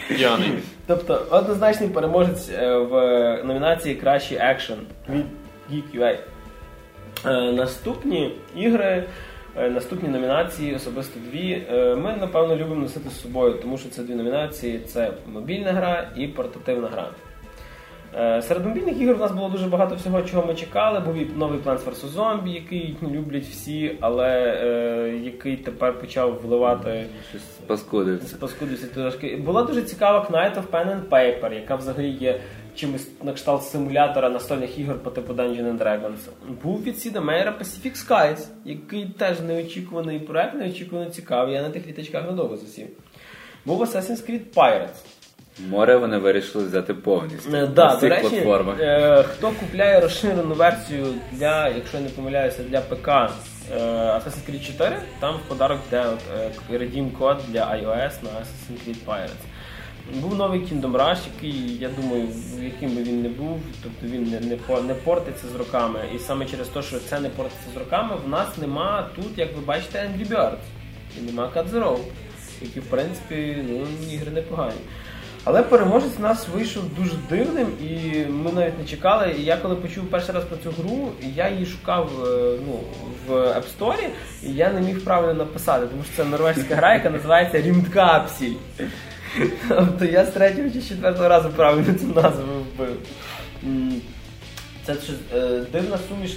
[0.08, 0.52] П'яний.
[0.86, 2.92] Тобто однозначний переможець е, в
[3.44, 5.24] номінації Кращий екшен від
[5.72, 6.18] GQA.
[7.26, 9.04] Е, Наступні ігри,
[9.56, 11.62] наступні номінації, особисто дві.
[11.72, 16.08] е, Ми, напевно, любимо носити з собою, тому що це дві номінації: це мобільна гра
[16.16, 17.08] і портативна гра.
[18.18, 21.00] Е, Серед мобільних ігор у нас було дуже багато всього, чого ми чекали.
[21.00, 22.14] Був і новий Plants vs.
[22.16, 28.28] Zombie, який люблять всі, але е, який тепер почав вливати Щось паскудився.
[28.28, 29.36] Спаскудився трошки.
[29.36, 32.40] Була дуже цікава Knight of Pen and Paper, яка взагалі є
[32.76, 36.18] чимось на кшталт симулятора настольних ігор по типу Dungeons and Dragons.
[36.62, 41.54] Був від Сіда Мейера Pacific Skies, який теж неочікуваний проект, неочікувано цікавий.
[41.54, 42.86] Я на тих літачках надовго засів.
[43.64, 45.04] Був Assassin's Creed Pirates.
[45.68, 47.48] Море вони вирішили взяти повністю.
[47.48, 48.76] Е, на Да, до речі, платформах.
[48.80, 54.66] е, хто купляє розширену версію для, якщо я не помиляюся, для ПК е, Assassin's Creed
[54.66, 56.04] 4, там в подарок йде
[56.70, 59.42] е, redeem код для iOS на Assassin's Creed Pirates.
[60.14, 62.28] Був новий Kingdom Rush, який, я думаю,
[62.62, 66.00] яким би він не був, тобто він не, не, не портиться з роками.
[66.16, 69.56] І саме через те, що це не портиться з роками, в нас нема тут, як
[69.56, 70.56] ви бачите, Angry Birds.
[71.18, 71.98] І нема Cut
[72.62, 74.80] які, в принципі, ну, ігри непогані.
[75.44, 79.34] Але переможець у нас вийшов дуже дивним, і ми навіть не чекали.
[79.38, 82.80] І я коли почув перший раз про цю гру, я її шукав е, ну,
[83.26, 84.08] в App Store,
[84.42, 88.54] і я не міг правильно написати, тому що це норвезька гра, яка називається Рімткапсіль.
[89.68, 92.42] Тобто я з третього чи четвертого разу правильно цю назву
[92.74, 92.96] вбив.
[94.86, 94.96] Це
[95.34, 96.36] е, дивна суміш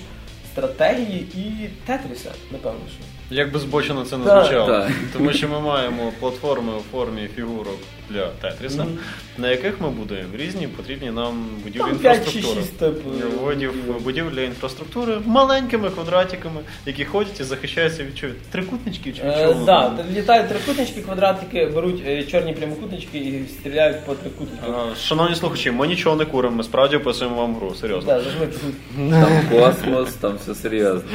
[0.51, 3.35] стратегії і Тетріса, напевно, що.
[3.35, 4.88] Як би збочено це не звучало.
[5.13, 7.79] Тому що ми маємо платформи у формі фігурок
[8.10, 8.98] для Тетріса, Мгм.
[9.38, 12.62] на яких ми будуємо різні потрібні нам будівлі Там 5 чи інфраструктури.
[12.62, 13.41] 6.
[13.43, 18.34] Видів будівель для інфраструктури маленькими квадратиками, які ходять і захищаються від чого?
[18.52, 19.65] Трикутнички чи від Е, чого?
[19.65, 20.04] да, воно?
[20.13, 24.76] літають трикутнички, квадратики, беруть е, чорні прямокутнички і стріляють по трикутничкам.
[24.76, 28.22] А, Шановні слухачі, ми нічого не куримо, ми справді описуємо вам гру, серйозно.
[29.10, 31.10] Там космос, там все серйозно.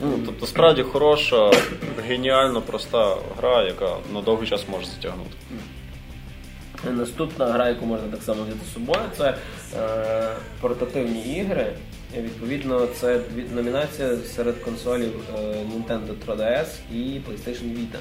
[0.00, 1.50] Ну, тобто справді хороша,
[2.08, 5.30] геніально проста гра, яка на довгий час може затягнути.
[6.84, 9.34] Наступна гра, яку можна так само взяти з собою, це
[9.76, 10.28] е,
[10.60, 11.72] портативні ігри.
[12.18, 13.20] І, Відповідно, це
[13.54, 17.98] номінація серед консолів е, Nintendo 3DS і PlayStation Vita.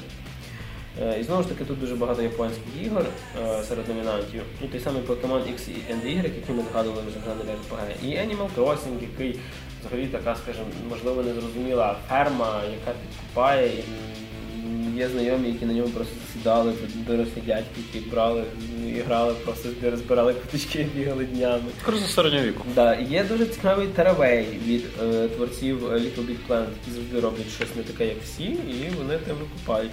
[1.01, 3.05] Е, І знову ж таки тут дуже багато японських ігор
[3.43, 4.41] е, серед номінантів.
[4.63, 8.05] І той самий Pokemon X and Y, який ми згадували вже жанрі RPG.
[8.05, 9.39] І Animal Crossing, який
[9.81, 13.67] взагалі така, скажімо, можливо, незрозуміла ферма, яка підкупає.
[13.67, 16.13] І є знайомі, які на ньому просто
[16.45, 16.73] сідали,
[17.07, 18.43] дорослі дядьки, які брали
[18.79, 21.63] ну, і грали, просто збір- збирали квиточки бігали днями.
[21.85, 22.65] Криза середнього віку.
[22.75, 27.75] Да, є дуже цікавий Таравей від е, творців Little Big Planet, які завжди роблять щось
[27.75, 29.91] не таке, як всі, і вони тим викупають.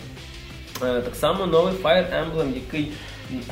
[0.83, 2.93] Е, так само новий Fire Emblem, який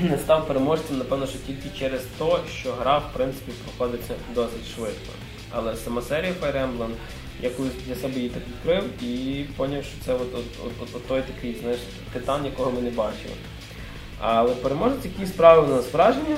[0.10, 2.24] не став переможцем, напевно, що тільки через те,
[2.60, 5.12] що гра, в принципі, проходиться досить швидко.
[5.50, 6.90] Але сама серія Fire Emblem,
[7.42, 10.44] я колись для себе її так відкрив і зрозумів, що це от, от,
[10.82, 11.80] от, от той такий, знаєш,
[12.12, 13.34] титан, якого ми не бачили.
[14.20, 16.36] Але переможець, який справив на нас враження,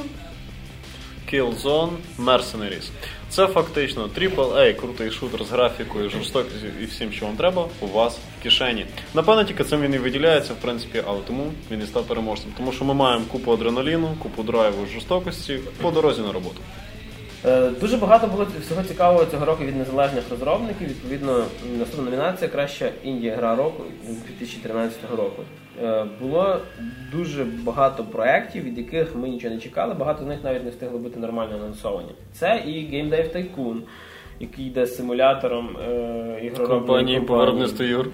[1.33, 2.91] Killzone Mercenaries.
[3.29, 8.19] Це фактично AAA крутий шутер з графікою, жорстокістю і всім, що вам треба, у вас
[8.39, 8.87] в кишені.
[9.15, 12.53] Напевно, тільки цим він і виділяється, в принципі, але тому він і став переможцем.
[12.57, 16.61] Тому що ми маємо купу адреналіну, купу драйву жорстокості по дорозі на роботу.
[17.47, 20.89] Е, Дуже багато було всього цікавого цього року від незалежних розробників.
[20.89, 21.45] Відповідно,
[21.79, 23.83] наступна номінація краща інді гра року
[24.27, 25.43] 2013 року.
[25.83, 26.57] Е, Було
[27.13, 29.95] дуже багато проєктів, від яких ми нічого не чекали.
[29.95, 32.11] Багато з них навіть не встигли бути нормально анонсовані.
[32.33, 33.77] Це і Game Dive Tycoon,
[34.41, 35.91] який йде з симулятором е,
[36.43, 38.09] ігроробної Компанії по виробництву ігор.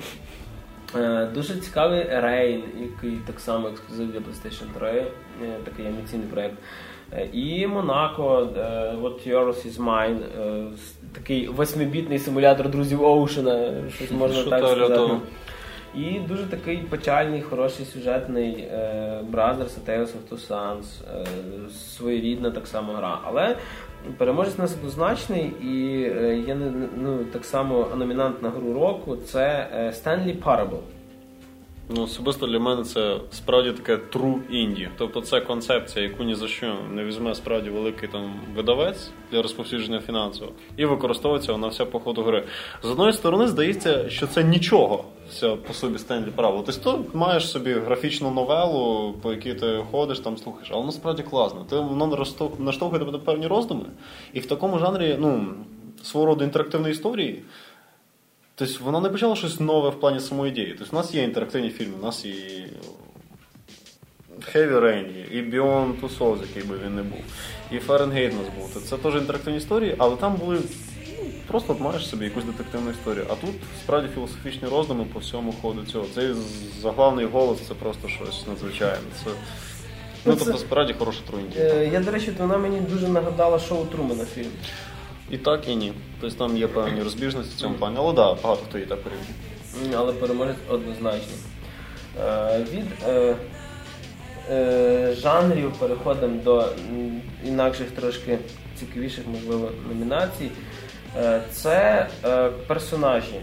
[0.96, 5.06] Е, Дуже цікавий Rain, який так само ексклюзив для PlayStation 3, е,
[5.64, 6.58] такий амбіційний проєкт.
[7.12, 8.48] Е, І Монако,
[9.02, 10.18] What Yours is Mine,
[11.12, 14.80] такий восьмибітний симулятор друзів Оушена, щось можна Що так сказати.
[14.80, 15.20] лютого.
[15.94, 18.68] І дуже такий печальний, хороший сюжетний
[19.32, 20.84] Brothers A Tales of Two Sons,
[21.70, 23.20] своєрідна так само гра.
[23.24, 23.56] Але
[24.18, 26.56] переможець у нас однозначний, і е, є
[26.96, 30.80] ну, так само номінант на гру року це е, Stanley Parable.
[31.90, 34.88] Ну, особисто для мене це справді таке true інді.
[34.98, 40.00] Тобто це концепція, яку ні за що не візьме справді великий там видавець для розповсюдження
[40.00, 42.44] фінансово, і використовується вона вся по ходу гри.
[42.82, 46.64] З одної сторони, здається, що це нічого все по собі Стенлі право.
[46.66, 51.66] Тобто ти маєш собі графічну новелу, по якій ти ходиш, там слухаєш, але насправді класно.
[51.70, 52.26] Ти воно
[52.58, 53.84] наштовхує тебе на певні роздуми,
[54.32, 55.46] і в такому жанрі, ну.
[56.02, 57.42] Свого роду інтерактивної історії,
[58.58, 60.74] Тобто воно не почало щось нове в плані самої ідеї.
[60.78, 62.34] Тобто у нас є інтерактивні фільми, у нас і
[64.54, 67.18] Heavy Rain є, і Beyond Two Souls, який би він не був,
[67.70, 68.70] і Fahrenheit у нас був.
[68.74, 70.58] Тобто Це теж інтерактивні історії, але там були
[71.18, 73.26] ну, просто от маєш собі якусь детективну історію.
[73.30, 73.50] А тут
[73.84, 76.06] справді філософічні роздуми по всьому ходу цього.
[76.14, 76.28] Цей
[76.82, 78.98] заглавний голос це просто щось надзвичайне.
[79.24, 79.32] Це, ну,
[80.24, 81.58] Ну, це- тобто, справді хороша труїнка.
[81.58, 84.50] Е, Я, до речі, вона мені дуже нагадала шоу Трумена фільм.
[85.30, 85.92] І так, і ні.
[86.20, 87.96] Тобто там є певні розбіжності в цьому плані.
[87.98, 89.98] Але так, да, багато хто її так порівнює.
[89.98, 91.32] Але переможець однозначно.
[92.26, 93.36] Е, Від е,
[94.50, 96.68] е, жанрів переходимо до
[97.44, 98.38] інакших трошки
[98.78, 100.50] цікавіших, можливо, номінацій.
[101.16, 103.40] Е, це е, персонажі.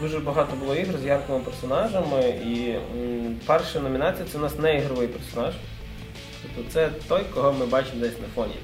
[0.00, 4.76] Дуже багато було ігор з яркими персонажами, і м, перша номінація це у нас не
[4.78, 5.54] ігровий персонаж.
[6.56, 8.54] Тобто це той, кого ми бачимо десь на фоні.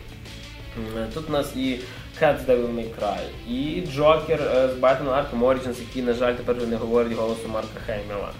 [1.14, 1.78] Тут у нас і
[2.22, 6.66] Devil May Cry, і Джокер е, з Batman Arkham Origins, який, на жаль, тепер вже
[6.66, 8.30] не говорить голосом Марка Хеймела.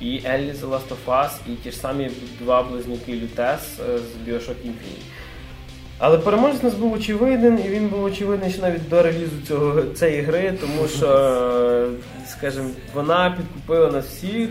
[0.00, 4.28] І Еллі з Last of Us, і ті ж самі два близнюки Лютес е, з
[4.28, 5.04] Bioshock Infinite.
[5.98, 9.82] Але переможець у нас був очевиден, і він був очевидний ще навіть до релізу цього,
[9.82, 14.48] цієї гри, тому що, е, скажімо, вона підкупила нас всіх,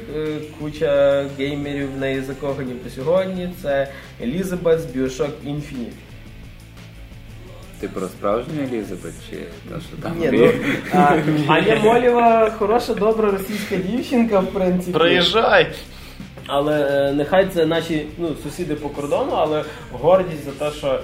[0.59, 3.49] куча геймерів в неї закохані по сьогодні.
[3.61, 3.87] Це
[4.21, 6.12] Елізабет з Bioshock Infinite.
[7.83, 9.37] Ти про справжню Елізабет чи
[9.69, 10.19] та, що там?
[10.19, 10.51] Ні, ну,
[10.93, 11.17] а,
[11.53, 14.97] Аня Молєва хороша, добра російська дівчинка, в принципі.
[14.97, 15.67] Приїжджай!
[16.47, 20.99] Але е, нехай це наші ну, сусіди по кордону, але гордість за те, що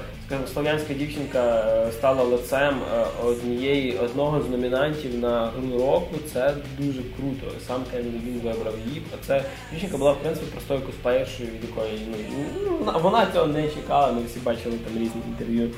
[0.54, 6.16] слов'янська дівчинка е, стала лицем е, однієї одного з номінантів на гру року.
[6.34, 7.60] Це дуже круто.
[7.68, 9.02] Сам Кевін Левін вибрав її.
[9.14, 12.46] А це дівчинка була в принципі простою косплеєршою, від якої ну,
[12.86, 14.12] ну, вона- цього не чекала.
[14.12, 15.70] Ми всі бачили там різні інтерв'ю.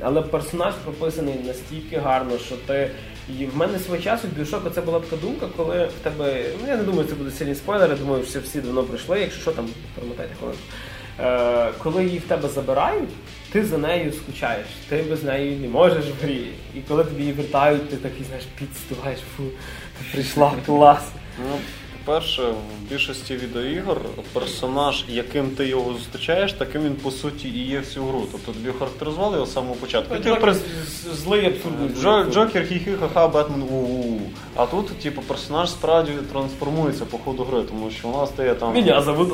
[0.00, 2.90] Але персонаж прописаний настільки гарно, що ти.
[3.40, 6.44] І в мене свого часу в Біошоку це була така думка, коли в тебе.
[6.62, 9.52] Ну я не думаю, це буде сильні спойлери, думаю, що всі давно пройшли, якщо що
[9.52, 10.62] там, промотайте хвилинку.
[11.20, 13.08] Е, коли її в тебе забирають,
[13.54, 16.50] ти за нею скучаєш, ти без неї не можеш в грі.
[16.74, 19.42] І коли тобі її вертають, ти такий знаєш, підстуваєш, фу,
[20.12, 21.10] прийшла клас.
[22.04, 24.00] По-перше, в більшості відеоігор
[24.32, 28.26] персонаж, яким ти його зустрічаєш, таким він по суті і є всю гру.
[28.32, 30.14] Тобто тобі характеризували його з самого початку.
[30.14, 30.70] Ти, принципі,
[31.12, 31.88] Злий абсурдний.
[32.00, 34.20] Джо, Джокер, хі-хі, ха-ха, Бетмен, у-у-у.
[34.56, 38.74] А тут, типу, персонаж справді трансформується по ходу гри, тому що вона стає там.
[38.74, 39.32] Меня зовут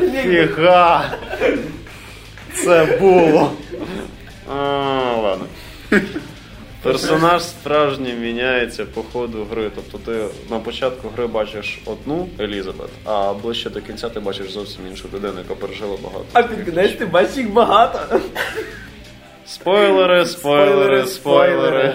[0.00, 0.40] не міг.
[0.40, 1.10] Нафіга!
[2.54, 3.52] Це було.
[4.48, 4.56] А,
[5.22, 5.46] ладно.
[6.82, 9.70] Персонаж справжній міняється по ходу гри.
[9.74, 14.86] Тобто ти на початку гри бачиш одну Елізабет, а ближче до кінця ти бачиш зовсім
[14.90, 16.24] іншу людину, яка пережила багато.
[16.32, 18.20] А під кінець ти бачиш їх багато.
[19.46, 21.94] Спойлери, спойлери, спойлери.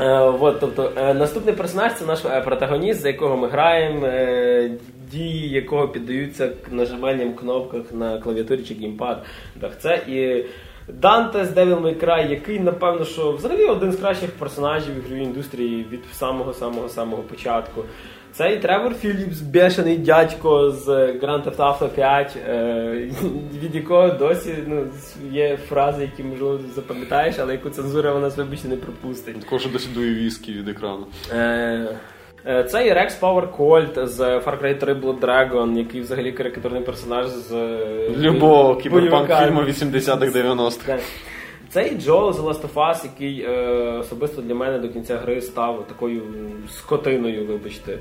[0.00, 4.08] Е, от, тобто, е, наступний персонаж це наш е, протагоніст, за якого ми граємо,
[5.10, 9.24] дії якого піддаються к нажиманням кнопках на клавіатурі чи геймпад.
[9.60, 10.44] Так, це і
[10.88, 15.86] Данте з Devil May Cry, який, напевно, що взагалі один з кращих персонажів ігрової індустрії
[15.92, 17.84] від самого-самого-самого початку.
[18.32, 23.10] Це і Тревор Філіпс, бешений дядько з Grand Theft Auto 5, е,
[23.62, 24.86] від якого досі ну,
[25.30, 29.40] є фрази, які можливо запам'ятаєш, але яку цензура вона вибачте не пропустить.
[29.40, 31.06] Також досі дує віскі від екрану.
[31.32, 31.98] Е,
[32.44, 37.26] Це і Рекс Power Colt з Far Cry 3 Blood Dragon, який взагалі карикатурний персонаж
[37.28, 41.02] з е, Любого кіберпанк-фільму 80-х 90-х.
[41.68, 43.52] Це і Джо з Last of Us, який е,
[44.00, 46.22] особисто для мене до кінця гри став такою
[46.70, 47.98] скотиною, вибачте.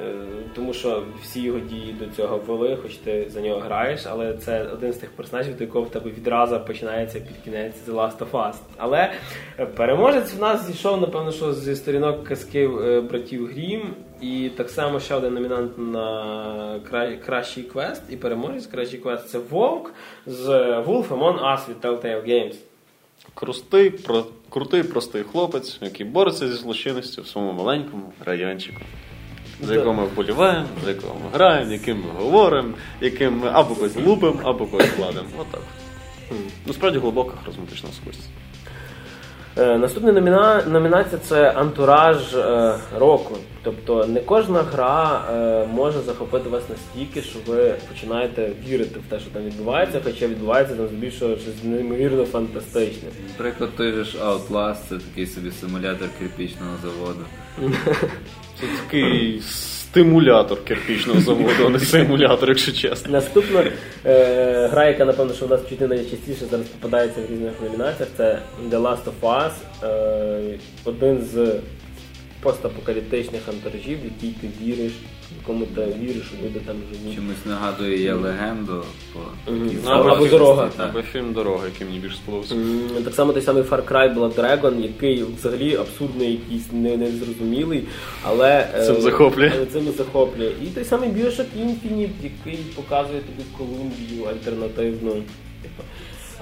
[0.00, 0.14] Е,
[0.54, 4.62] тому що всі його дії до цього вели, хоч ти за нього граєш, але це
[4.64, 8.30] один з тих персонажів, до якого в тебе відразу починається під кінець The Last of
[8.30, 8.54] Us.
[8.76, 9.12] Але
[9.58, 14.70] е, переможець в нас зійшов, напевно, що зі сторінок казки е, братів Грім, і так
[14.70, 19.92] само ще один номінант на кра- кращий квест, і переможець кращий квест це Вовк
[20.26, 20.48] з
[20.86, 22.54] Wolf Among Us від Telltale Games.
[23.34, 28.80] Крутий, про, крутий, простий хлопець, який бореться зі злочинністю в своєму маленькому райончику.
[29.60, 29.74] За Да.
[29.74, 32.68] якого ми вболіваємо, за якого ми граємо, яким ми говоримо,
[33.00, 35.26] яким ми або когось лупимо, або когось кладемо.
[35.38, 35.60] Отак.
[36.66, 38.28] Ну, справді глибока харизматична особистість.
[39.58, 40.62] Е, Наступна номіна...
[40.66, 43.36] номінація це антураж е, року.
[43.62, 49.20] Тобто не кожна гра е, може захопити вас настільки, що ви починаєте вірити в те,
[49.20, 53.08] що там відбувається, хоча відбувається там здебільшого щось неймовірно фантастичне.
[53.28, 57.24] Наприклад, той же ж Outlast, це такий собі симулятор кирпічного заводу.
[58.60, 63.12] Це такий стимулятор кирпічного заводу, а не симулятор, якщо чесно.
[63.12, 63.64] Наступна
[64.06, 68.38] е, гра, яка напевно, що в нас чути найчастіше зараз попадається в різних номінаціях, це
[68.70, 69.52] The Last of Us,
[69.82, 71.52] е, один з
[72.40, 74.92] постапокаліптичних антуражів, в який ти віриш,
[75.46, 77.14] в якому ти віриш, що люди там живуть.
[77.14, 79.68] Чимось нагадує я легенду по Мгм.
[79.68, 80.70] такій Або самій дорога.
[80.76, 80.88] так.
[80.90, 82.54] Або фільм Дорога, який мені більше сподобався.
[82.54, 87.84] М, Так само той самий Far Cry Blood Dragon, який взагалі абсурдний, якийсь не- незрозумілий,
[88.22, 89.52] але е, Цим захоплює.
[89.56, 90.52] але Цим і захоплює.
[90.62, 95.10] І той самий Bioshock Infinite, який показує тобі Колумбію альтернативну.
[95.62, 95.82] Типу.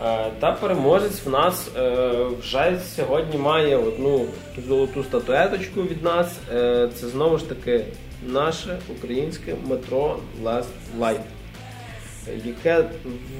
[0.07, 4.26] Е, Та переможець в нас е, вже сьогодні має одну
[4.68, 6.36] золоту статуеточку від нас.
[6.55, 7.84] Е, Це знову ж таки
[8.22, 10.64] наше українське метро Last
[10.98, 11.20] Light,
[12.44, 12.84] яке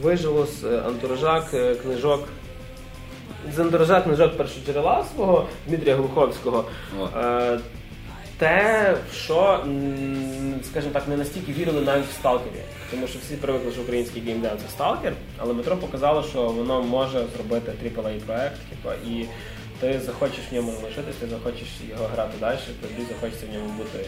[0.03, 2.29] вижило з е, антуража е, книжок.
[3.57, 6.65] З антуража книжок першоджерела свого Дмитрія Глуховського.
[7.17, 7.59] Е,
[8.39, 9.65] те, що,
[10.63, 12.63] скажімо так, не настільки вірили навіть в сталкері.
[12.91, 17.25] Тому що всі привикли, що український геймдев це сталкер, але метро показало, що воно може
[17.37, 19.27] зробити AAA проект, типу, і
[19.81, 23.99] ти захочеш в ньому залишитись, ти захочеш його грати далі, тобі захочеться в ньому бути.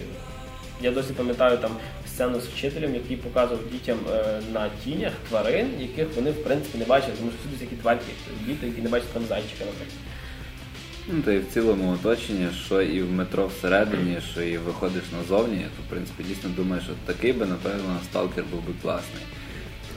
[0.82, 1.70] Я досі пам'ятаю там
[2.06, 6.84] сцену з вчителем, який показував дітям е, на тінях тварин, яких вони в принципі не
[6.84, 8.12] бачили, тому що всюди які тварки,
[8.46, 9.98] діти, які не бачать там зайчика, наприклад.
[11.08, 15.58] Ну, та і в цілому оточенні, що і в метро всередині, що і виходиш назовні,
[15.58, 19.22] то в принципі дійсно думаєш, що такий би, напевно, сталкер був би класний.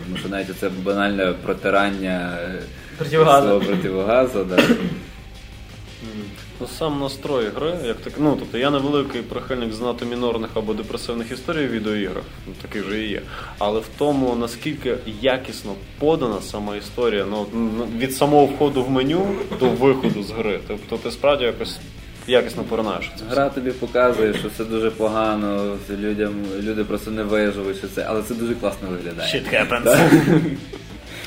[0.03, 2.61] Тому що навіть це банальне протирання е,
[2.97, 3.61] Противогазу.
[3.65, 4.63] противогазу, да.
[6.59, 10.73] Ну, сам настрой гри, як так, ну тобто я не великий прихильник знати мінорних або
[10.73, 13.21] депресивних історій в відеоіграх, ну такий вже і є.
[13.57, 17.45] Але в тому наскільки якісно подана сама історія, ну
[17.97, 19.27] від самого входу в меню
[19.59, 20.59] до виходу з гри.
[20.67, 21.77] Тобто ти справді якось
[22.27, 27.87] якісно поринаєш Гра тобі показує, що це дуже погано, людям, люди просто не виживуть, що
[27.87, 29.33] це, але це дуже класно виглядає.
[29.33, 30.09] Shit happens.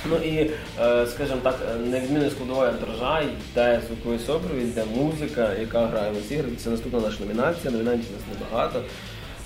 [0.05, 0.51] Ну і,
[0.81, 6.35] е, скажімо так, невідмінною складовою антуража йде звуковий супровід, йде музика, яка грає в ці
[6.35, 6.49] ігри.
[6.57, 7.71] Це наступна наша номінація.
[7.73, 8.83] Номінантів у нас небагато.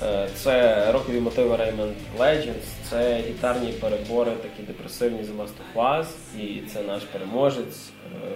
[0.04, 6.06] Е, Це рокові мотиви Rayman Legends, це гітарні перебори, такі депресивні з Last of Us,
[6.40, 7.90] і це наш переможець,
[8.24, 8.28] е,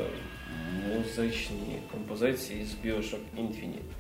[0.97, 3.91] музичні композиції з Bioshock Infinite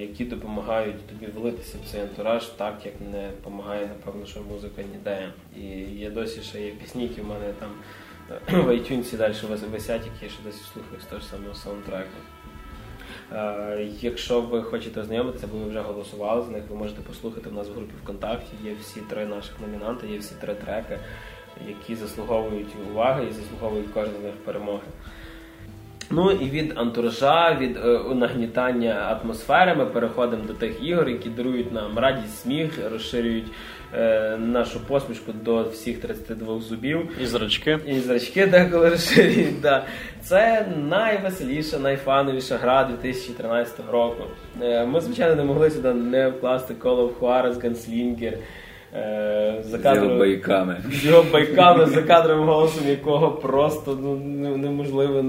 [0.00, 5.28] які допомагають тобі влитися в цей антураж так, як не допомагає, напевно, що музика ніде.
[5.56, 5.62] І
[5.98, 7.70] є досі ще є пісні, які в мене там
[8.30, 9.34] е, в iTunes далі
[9.72, 12.18] висять, які я ще досі слухаю з того ж самого саундтреку.
[13.32, 17.52] Е, Якщо ви хочете ознайомитися, бо ви вже голосували з них, ви можете послухати в
[17.52, 18.52] нас в групі ВКонтакті.
[18.64, 20.98] Є всі три наших номінанти, є всі три треки,
[21.68, 24.82] які заслуговують уваги і заслуговують кожен з них перемоги.
[26.10, 31.72] Ну і від антуража, від е, нагнітання атмосфери ми переходимо до тих ігор, які дарують
[31.72, 33.46] нам радість, сміх, розширюють
[33.94, 37.08] е, нашу посмішку до всіх 32 зубів.
[37.22, 37.78] І зрачки.
[37.86, 39.60] І зрачки деколи розширюють.
[39.60, 39.84] Да.
[40.22, 44.22] Це найвеселіша, найфановіша гра 2013 року.
[44.62, 48.36] Е, Ми, звичайно, не могли сюди не вкласти Call of Juarez, Gunslinger.
[48.94, 50.76] Е, За З кадром- його байками.
[50.92, 54.16] з його байками за кадровим голосом, якого просто ну,
[54.56, 55.24] неможливо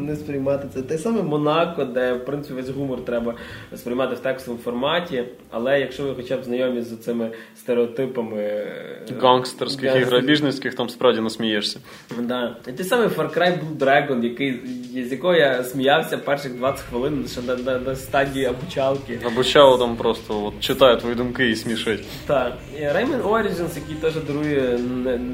[0.00, 0.82] не сприймати це.
[0.82, 3.34] Те саме Монако, де в принципі весь гумор треба
[3.76, 5.24] сприймати в текстовому форматі.
[5.50, 11.20] Але якщо ви хоча б знайомі з цими стереотипами е, Гангстерських і грабіжницьких там справді
[11.20, 11.80] насмієшся.
[12.20, 12.56] Да.
[12.68, 14.60] І той самий Far Cry Blue Dragon, який,
[15.08, 19.18] з якого я сміявся перших 20 хвилин ще на, на, на стадії обучалки.
[19.26, 19.42] Або
[19.78, 22.04] там просто от, читає твої думки і смішить.
[22.26, 22.52] Так,
[22.96, 24.78] Rayman Origins, який теж дарує,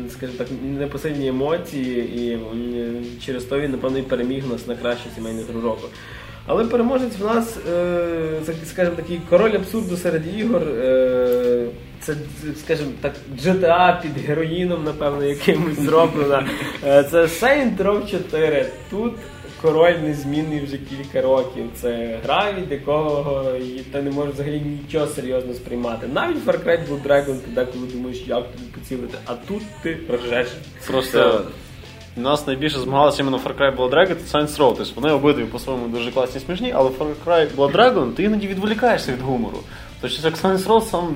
[0.08, 2.38] скажімо так, непосильні емоції, і
[3.26, 5.88] через то він, напевно, і переміг нас на кращу сімейну гру року.
[6.46, 10.62] Але переможець в нас, е, скажімо, такий король абсурду серед ігор.
[10.62, 11.66] Е,
[12.00, 12.14] це,
[12.64, 13.12] скажімо так,
[13.44, 16.48] GTA під героїном, напевно, якимось зроблена.
[16.86, 18.66] Е, це Saint Row 4.
[18.90, 19.12] Тут
[19.62, 21.64] король незмінний вже кілька років.
[21.74, 23.44] Це гра, від якого
[23.92, 26.06] ти не можеш взагалі нічого серйозно сприймати.
[26.12, 30.48] Навіть Far Cry Blue Dragon, ти деколи думаєш, як тобі поцілити, а тут ти ржеш.
[30.86, 31.44] Просто
[32.16, 34.74] нас найбільше змагалися іменно Far Cry Blood Dragon та Saints Row.
[34.78, 38.46] Тобто вони обидві по-своєму дуже класні і смішні, але Far Cry Blood Dragon ти іноді
[38.46, 39.58] відволікаєшся від гумору.
[40.00, 41.14] Тобто як Saints Row сам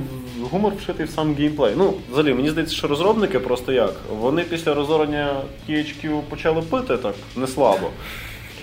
[0.51, 1.75] гумор вшитий в сам геймплей.
[1.77, 3.93] Ну, взагалі, мені здається, що розробники просто як?
[4.21, 7.91] Вони після розорення THQ почали пити так не слабо.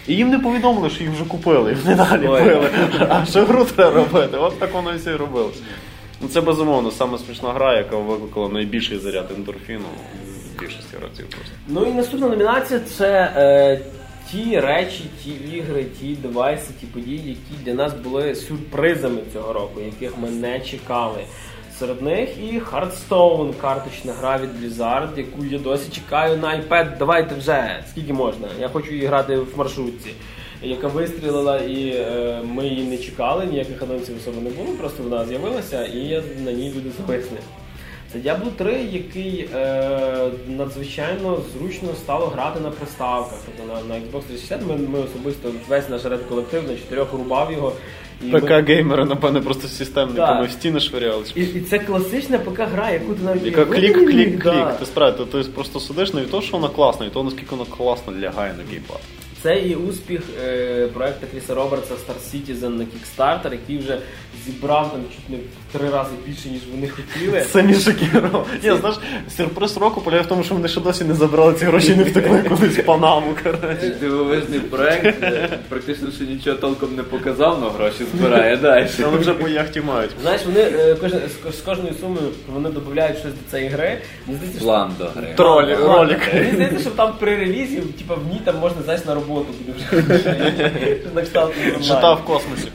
[0.08, 2.44] І їм не повідомили, що їх вже купили, і вони далі Ой.
[2.44, 2.70] пили.
[3.10, 4.38] А що гру треба робити?
[4.38, 5.62] От так воно і все і робилось.
[6.22, 9.86] Ну, це безумовно саме смішна гра, яка викликала найбільший заряд ендорфіну
[10.56, 11.52] в більшості разів просто.
[11.68, 13.80] Ну і наступна номінація це е,
[14.32, 19.82] ті речі, ті ігри, ті девайси, ті події, які для нас були сюрпризами цього року,
[19.86, 21.24] яких ми не чекали.
[21.80, 26.98] Серед них і Hearthstone, карточна гра від Blizzard, яку я досі чекаю на iPad.
[26.98, 28.48] Давайте вже, скільки можна.
[28.60, 30.14] Я хочу її грати в маршрутці.
[30.62, 35.26] Яка вистрілила, і е, ми її не чекали, ніяких анонсів особо не було, просто вона
[35.26, 37.38] з'явилася, і я на ній люди зависли.
[38.14, 43.40] Це Diablo 3, який е, надзвичайно зручно стало грати на приставках.
[43.46, 47.52] Тобто на, на Xbox 360 ми, ми особисто весь наш ред колектив на чотирьох рубав
[47.52, 47.74] його
[48.28, 51.24] І ми- ПК-геймери, напевне, просто з системниками в стіни швиряли.
[51.36, 54.44] І, і це класична ПК-гра, яку ти навіть Яка клік-клік-клік.
[54.44, 54.74] да.
[54.74, 57.66] Ти справді, ти просто сидиш не від того, що вона класна, і того, наскільки вона
[57.78, 59.00] класно лягає на геймпад.
[59.42, 63.98] Це і успіх е, проекту Кріса Робертса Star Citizen на Kickstarter, який вже
[64.46, 65.38] зібрав там чуть не
[65.74, 67.42] три рази більше, ніж вони хотіли.
[67.52, 68.46] Самі шокірували.
[68.64, 68.98] Ні, знаєш,
[69.38, 72.04] сюрприз року полягає в тому, що вони ще досі не забрали ці гроші і не
[72.04, 73.96] втекли кудись в Панаму, коротше.
[74.02, 78.88] Дивовижний проект, де практично ще нічого толком не показав, але гроші збирає далі.
[79.00, 80.12] Вони вже по яхті мають.
[80.22, 81.20] Знаєш, вони е, кожен,
[81.52, 83.98] з, з кожною сумою вони додають щось до цієї гри.
[84.28, 85.34] Мені здається, що План до гри.
[85.36, 86.34] Тролі, ролик.
[86.34, 89.80] Мені здається, що там при релізі, типа в ній там можна знаєш, на роботу буде
[89.80, 90.04] вже
[91.16, 91.84] на кшталт онлайн.
[91.84, 92.68] Жита в космосі.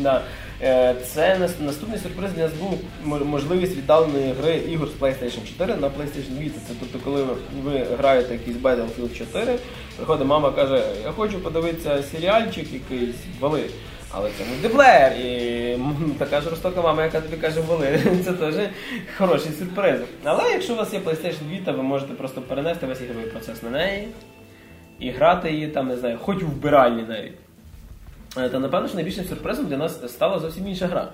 [0.00, 0.22] Да.
[0.62, 2.78] Е, Це наступний сюрприз для нас був
[3.24, 6.58] можливість віддаленої гри ігор з PlayStation 4 на PlayStation Vita.
[6.68, 7.26] Це тобто, коли
[7.64, 9.58] ви, граєте якийсь Battlefield 4,
[9.96, 13.62] приходить мама каже, я хочу подивитися серіальчик якийсь, вали.
[14.12, 15.12] Але це мультиплеєр.
[15.12, 15.78] І
[16.18, 18.00] така жорстока мама, яка тобі каже, вали.
[18.24, 18.54] Це теж
[19.18, 20.00] хороший сюрприз.
[20.24, 23.70] Але якщо у вас є PlayStation Vita, ви можете просто перенести весь ігровий процес на
[23.70, 24.08] неї
[25.00, 27.34] і грати її там, не знаю, хоч у вбиральні навіть.
[28.36, 31.08] Е, Та напевно, що найбільшим сюрпризом для нас стала зовсім інша гра.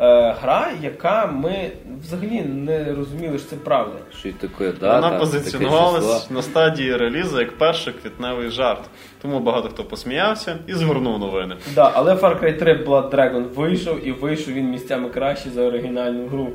[0.00, 1.70] Е, гра, яка ми
[2.02, 3.98] взагалі не розуміли, що це правда.
[4.18, 8.80] Що й таке дата, Вона таке позиціонувалась на стадії релізу як перший квітневий жарт.
[9.22, 11.56] Тому багато хто посміявся і згорнув новини.
[11.74, 16.26] Да, але Far Cry 3 Blood Dragon вийшов і вийшов він місцями краще за оригінальну
[16.26, 16.48] гру.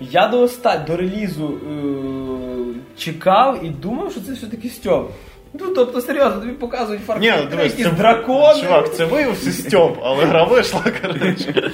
[0.00, 0.84] Я до оста...
[0.86, 5.10] до релізу е- чекав і думав, що це все-таки Стьоп.
[5.60, 8.60] Ну, тобто, серйозно, тобі показують Far Cry 3, дивись, якісь дракони.
[8.62, 11.70] Чувак, це виявився Стьоп, але гра вийшла, коротше.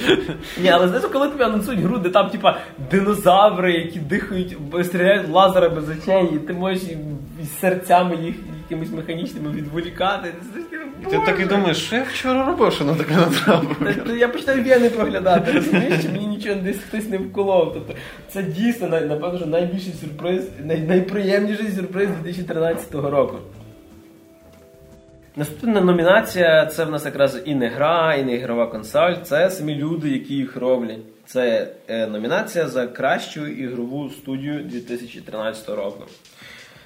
[0.63, 2.59] Ні, але знаєш, коли тобі анонсують гру, де там, типа,
[2.91, 6.99] динозаври, які дихають, стріляють лазерами з очей, і ти можеш і-
[7.43, 8.35] і серцями їх
[8.71, 10.29] якимись механічними відволікати.
[11.11, 14.19] Ти так і думаєш, що я вчора робив, що на таке натрапив.
[14.19, 17.73] Я починаю вени проглядати, розумієш, мені нічого десь хтось не вколов.
[17.75, 17.95] Тобто
[18.33, 20.49] це дійсно напевно найбільший сюрприз,
[20.89, 23.37] найприємніший сюрприз 2013 року.
[25.37, 29.15] Наступна номінація це в нас якраз і не гра, і не ігрова консоль.
[29.23, 30.99] Це самі люди, які їх роблять.
[31.27, 36.05] Це е, номінація за кращу ігрову студію 2013 року.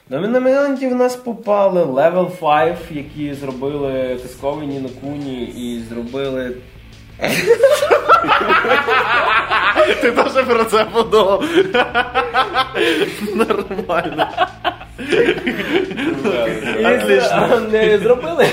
[0.09, 6.57] До номінантів в нас попали Level 5, які зробили казковий Ніно Куні і зробили
[10.01, 11.45] Ти теж про це подумав.
[13.35, 14.29] Нормально.
[16.45, 17.61] Отлично.
[17.73, 18.47] Не зробили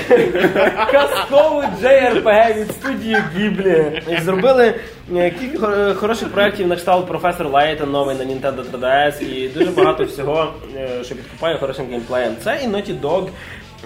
[0.92, 4.02] казкову JRPG від студії Гіблі.
[4.10, 4.74] І зробили
[5.16, 10.04] е, кілька хороших проєктів на кшталт професор Лейтон новий на Nintendo 3DS і дуже багато
[10.04, 12.32] всього, е, що підкупає хорошим геймплеєм.
[12.44, 13.28] Це і Naughty Dog,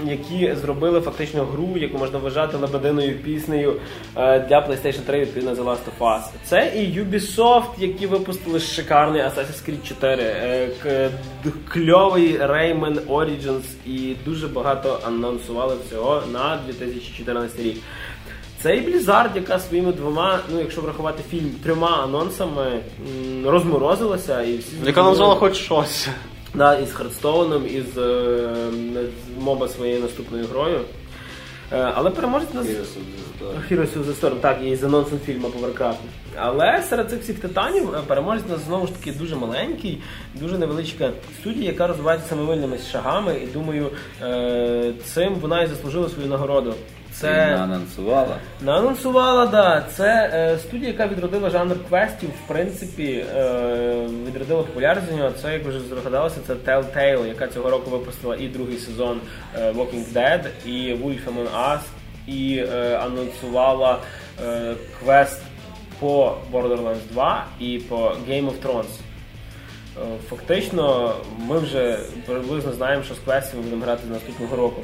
[0.05, 3.77] які зробили фактично гру, яку можна вважати лебединою піснею
[4.17, 6.23] е, для PlayStation 3 відповідно The Last of Us.
[6.45, 11.11] Це і Ubisoft, які випустили шикарний Assassin's Creed 4, е,
[11.69, 17.77] кльовий Rayman Origins і дуже багато анонсували всього на 2014 рік.
[18.63, 22.81] Це і Blizzard, яка своїми двома, ну якщо врахувати фільм, трьома анонсами
[23.45, 26.09] розморозилася і всі Яка назвала хоч щось.
[26.55, 28.49] Да, із Хардстоуном, із е,
[29.39, 30.81] моба своєю наступною грою.
[31.73, 32.67] Е, але переможець нас
[33.71, 34.41] Heroes of the Storm.
[34.41, 35.95] Так, і з анонсом фільму по Warcraft.
[36.37, 40.03] Але серед цих всіх титанів е, переможець нас знову ж таки дуже маленький,
[40.35, 43.91] дуже невеличка студія, яка розвивається семимильними шагами, і думаю,
[44.23, 46.75] е, цим вона і заслужила свою нагороду.
[47.21, 47.57] Це...
[47.57, 48.37] Анонсувала.
[48.61, 49.85] Наанонсувала, да.
[49.93, 55.31] Це е, студія, яка відродила жанр квестів, в принципі, е, відродила популярність нього.
[55.43, 59.21] Це, як вже здогадалися, це Telltale, яка цього року випустила і другий сезон
[59.59, 61.81] е, Walking Dead, і Wolf Among Us,
[62.27, 63.99] і е, анонсувала
[64.47, 65.43] е, квест
[66.01, 67.97] по Borderlands 2 і по
[68.29, 68.85] Game of Thrones.
[68.85, 70.01] Е,
[70.31, 74.83] Фактично, ми вже приблизно знаємо, що з квестів ми будемо грати з наступного року.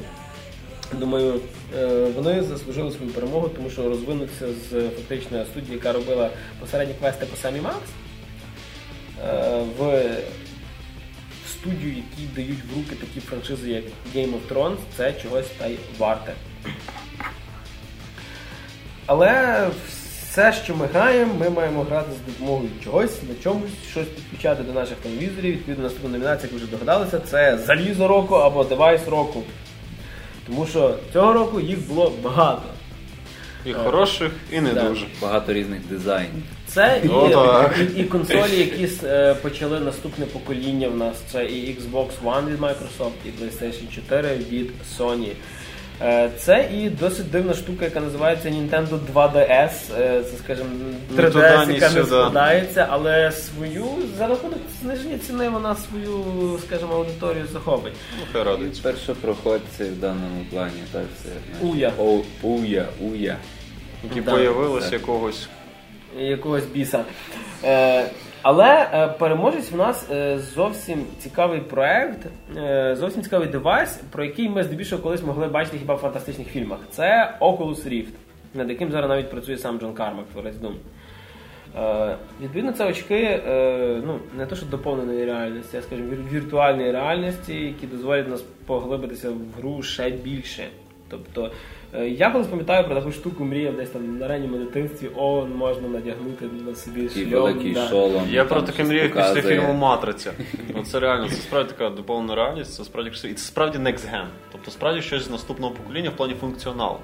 [0.99, 1.39] Думаю,
[1.77, 1.85] е,
[2.15, 6.29] вони заслужили свою перемогу, тому що розвинуться з фактично студії, яка робила
[6.59, 7.89] посередні квести по самі Макс,
[9.25, 10.11] е, в
[11.49, 13.83] студію, які дають в руки такі франшизи, як
[14.15, 16.33] Game of Thrones, це чогось та й варте.
[19.05, 19.67] Але
[20.33, 24.73] все, що ми граємо, ми маємо грати з допомогою чогось, на чомусь, щось підключати до
[24.73, 25.51] наших телевізорів.
[25.51, 29.43] Відповідно, наступна номінація, як ви вже догадалися, це залізо року або девайс року.
[30.47, 32.63] Тому що цього року їх було багато.
[33.65, 34.89] І хороших, і не так.
[34.89, 35.05] дуже.
[35.21, 36.43] Багато різних дизайнів.
[36.67, 37.75] Це і, так.
[37.95, 41.17] і, і консолі, які е, почали наступне покоління в нас.
[41.31, 45.31] Це і Xbox One від Microsoft, і PlayStation 4 від Sony.
[46.01, 49.71] Е, Це і досить дивна штука, яка називається Nintendo 2DS.
[49.99, 50.69] Е, Це, скажімо,
[51.09, 53.85] Ну, 3DS, яка не складається, але свою
[54.17, 56.23] за рахунок зниження ціни вона свою,
[56.67, 57.93] скажімо, аудиторію захопить.
[58.33, 58.81] Ну, радується.
[58.83, 61.29] Першопроходці в даному плані, так це
[61.67, 61.91] Уя.
[61.99, 63.35] О, уя, уя.
[64.03, 64.31] Які Да.
[64.31, 64.93] появились Так.
[64.93, 65.47] якогось.
[66.17, 67.03] якогось біса.
[67.63, 68.05] Е,
[68.43, 72.25] але е, переможець в нас е, зовсім цікавий проект,
[72.57, 76.79] е, зовсім цікавий девайс, про який ми здебільшого колись могли бачити хіба в фантастичних фільмах.
[76.91, 78.13] Це Oculus Rift,
[78.53, 80.73] над яким зараз навіть працює сам Джон Кармак, творець Doom.
[81.77, 87.53] Е, відповідно, це очки е, ну, не то, що доповненої реальності, а скажімо, віртуальної реальності,
[87.53, 90.67] які дозволять нас поглибитися в гру ще більше.
[91.13, 91.51] Тобто,
[91.93, 95.87] е, я колись пам'ятаю про таку штуку, мріяв десь там на ранньому дитинстві, о, можна
[95.87, 97.73] надягнути на собі шльом.
[97.73, 97.87] да.
[97.87, 98.23] шолом.
[98.29, 100.33] Я про таке мріяв після фільму Матриця.
[100.85, 103.09] Це реально, це справді така доповнена реальність, це справді.
[103.09, 104.25] І це справді next gen.
[104.51, 106.97] Тобто справді щось з наступного покоління в плані функціоналу.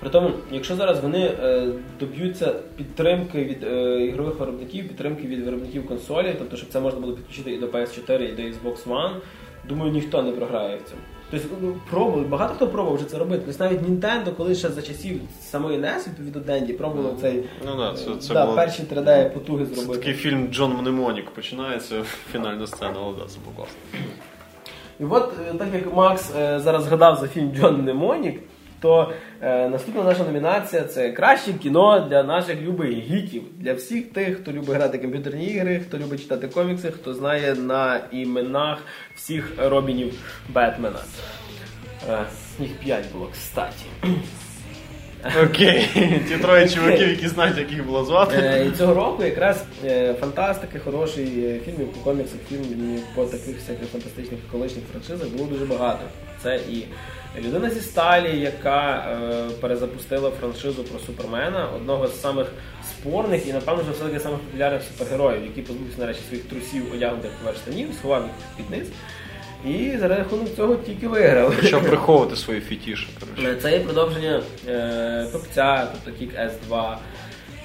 [0.00, 1.68] При тому, якщо зараз вони е,
[2.00, 7.12] доб'ються підтримки від е, ігрових виробників, підтримки від виробників консолі, тобто, щоб це можна було
[7.12, 9.14] підключити і до PS4, і до Xbox One,
[9.68, 11.02] думаю, ніхто не програє в цьому.
[11.30, 13.42] Тобто ну, пробували, багато хто пробував вже це робити.
[13.46, 17.94] Тобто навіть Nintendo, коли ще за часів самої NES, відповідно Денді, пробували цей Ну да,
[17.94, 18.56] це, це да, було...
[18.56, 19.92] перші 3D потуги зробити.
[19.92, 22.02] Це такий фільм Джон Мнемонік починається,
[22.32, 23.76] фінальна сцена, але да, це було класно.
[25.00, 28.40] І от, е, так як Макс е, зараз згадав за фільм Джон Немонік,
[28.80, 34.36] то е, наступна наша номінація це краще кіно для наших любих гіків, для всіх тих,
[34.36, 38.78] хто любить грати комп'ютерні ігри, хто любить читати комікси, хто знає на іменах
[39.14, 40.14] всіх Робінів
[40.48, 41.00] Бетмена.
[42.10, 42.24] Е,
[42.58, 43.86] їх п'ять було, кстаті.
[45.24, 45.88] Окей,
[46.28, 48.36] ті троє чуваків, які знають, як їх було звати.
[48.36, 53.56] Е, І цього року якраз е, фантастики, хороший е, фільмів по коміксах, фільмів по таких
[53.56, 56.00] всяких фантастичних колишніх франшизах було дуже багато.
[56.42, 56.84] Це і
[57.40, 59.06] людина зі сталі, яка
[59.60, 62.52] перезапустила франшизу про Супермена, одного з самих
[62.90, 67.58] спорних і, напевно, вже все-таки самих популярних супергероїв, який позбувся нарешті своїх трусів, одягнутих поверх
[67.58, 68.88] штанів, сховав їх під низ.
[69.66, 71.56] І за рахунок цього тільки виграв.
[71.56, 73.06] Почав приховувати свої фетиші.
[73.44, 76.96] Е, Це є продовження е, Пипця, тобто Kick-Ass 2,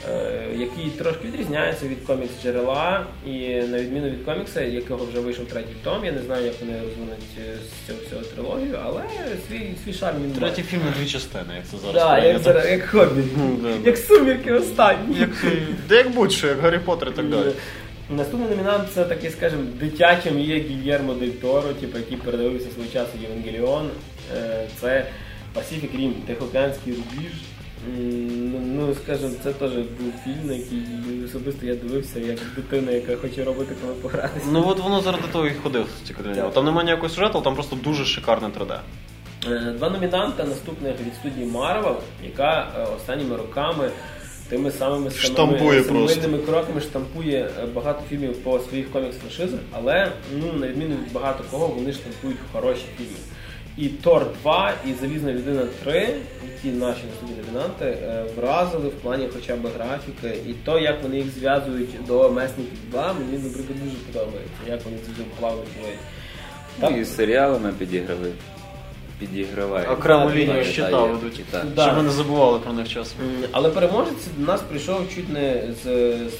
[0.10, 3.06] е, який трошки відрізняється від комікс джерела.
[3.26, 6.74] І на відміну від комікса, якого вже вийшов третій том, я не знаю, як вони
[6.74, 9.02] розвинуть е, з цього всього трилогію, але
[9.48, 10.40] свій, свій шарм він має.
[10.40, 11.94] Третій фільм на дві частини, як це зараз.
[11.96, 12.44] Да, як, прийнято.
[12.44, 13.24] зараз, як хобі.
[13.86, 15.20] Як сумірки останні.
[15.20, 15.30] Як,
[15.90, 17.52] де як будь-що, як Гаррі Поттер і так далі.
[18.10, 23.12] Наступний номінант це такий, скажімо, дитяча мрія Гільєрмо Дель Торо, типу, який передивився свого часу
[23.22, 23.90] Євангеліон.
[24.38, 25.06] Е, Це
[25.56, 27.32] Pacific Rim, Тихоокеанський рубіж.
[27.98, 30.84] Ну, ну, скажімо, це теж був фільм, на який
[31.26, 34.46] особисто я дивився як дитина, яка хоче робити, коли погратися.
[34.52, 35.88] Ну от воно заради того і ходив
[36.24, 36.50] для.
[36.50, 38.80] Там немає ніякого сюжету, там просто дуже шикарне 3D.
[39.48, 43.90] Е, Два номінанта наступних від студії Marvel, яка е, останніми роками
[44.50, 46.38] тими самими Штампує самими просто.
[46.38, 51.68] кроками штампує е, багато фільмів по своїх комікс-франшизах, але ну, на відміну від багато кого,
[51.68, 53.18] вони штампують хороші фільми.
[53.78, 56.10] І Тор 2, і Залізна людина 3,
[56.54, 61.18] які наші наступні номінанти, е, вразили в плані хоча б графіки, і то, як вони
[61.18, 65.64] їх зв'язують до Месників 2, мені, наприклад, дуже подобається, як вони це все плавно.
[66.82, 68.32] Ну, і з серіалами підіграли.
[69.20, 69.90] Підігравають.
[69.90, 71.42] Окрему лінію щита ведуть.
[71.78, 73.18] Щоб ми не забували про них часом.
[73.52, 75.86] Але переможець до нас прийшов чуть не з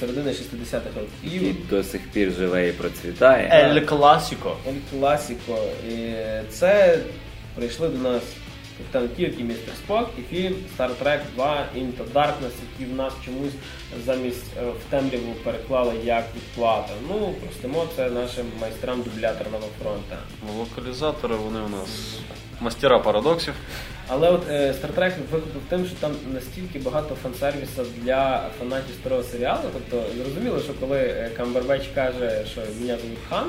[0.00, 1.42] середини 60-х років.
[1.42, 3.48] І до сих пір живе і процвітає.
[3.52, 4.56] Ель Класіко.
[4.68, 5.58] Ель Класіко.
[5.88, 6.12] І
[6.50, 6.98] це
[7.54, 8.22] прийшли до нас
[9.16, 13.52] Кірк і Містер Спок і фільм Star Trek 2 Into Darkness, який в нас чомусь
[14.06, 16.92] замість е, в темряву переклали як відплата.
[17.08, 20.14] Ну, простимо це нашим майстрам дубляторного фронту.
[20.58, 22.18] Локалізатори вони у нас
[22.60, 23.54] мастера парадоксів.
[24.08, 29.22] Але от е, Star Trek викупив тим, що там настільки багато фан-сервісу для фанатів старого
[29.22, 29.62] серіалу.
[29.72, 33.46] Тобто зрозуміло, що коли е, Камбербеч каже, що мене звуть хан,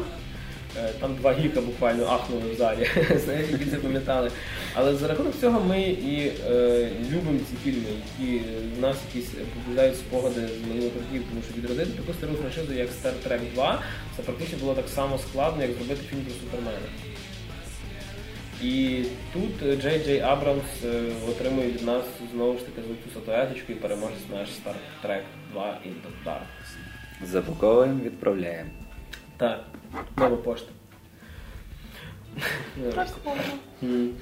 [0.99, 2.89] там два гіка буквально ахнули в залі,
[3.25, 4.31] знаєш, які це пам'ятали.
[4.75, 8.41] Але за рахунок цього ми і е, любимо ці фільми, які
[8.77, 12.87] в нас якісь побуждають спогади з минулих років, тому що відродити таку стару франшизу, як
[12.87, 13.81] Star Trek 2,
[14.17, 16.87] це практично було так само складно, як зробити фільм про Супермена.
[18.61, 19.03] І
[19.33, 23.75] тут е, Джей Джей Абрамс е, отримує від нас знову ж таки золоту статуеточку і
[23.75, 25.21] переможець наш Star Trek
[25.51, 26.75] 2 Into Darkness.
[27.23, 28.69] Запаковуємо, відправляємо.
[29.37, 29.63] Так,
[30.17, 30.71] нова пошта.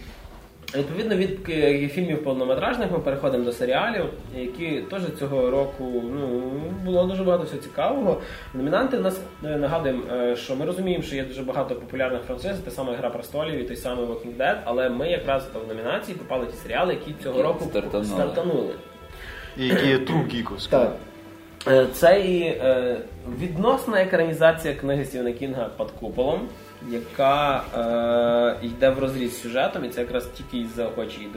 [0.75, 4.05] Відповідно від е, фільмів повнометражних ми переходимо до серіалів,
[4.35, 6.51] які теж цього року ну,
[6.85, 8.21] було дуже багато всього цікавого.
[8.53, 12.57] Номінанти в нас е, нагадуємо, е, що ми розуміємо, що є дуже багато популярних франшиз,
[12.59, 16.45] те саме Гра престолів і той самий Walking Dead, але ми якраз в номінації попали
[16.45, 18.05] ті серіали, які цього року Стартанули.
[18.05, 18.73] стартанули.
[19.57, 20.75] І які є тру гіковські.
[21.67, 22.97] Е, Це і е,
[23.39, 26.41] відносна екранізація книги Стівена Кінга під куполом,
[26.89, 27.63] яка
[28.61, 31.27] е, йде в розріз сюжетом, і це якраз тільки із заохочі.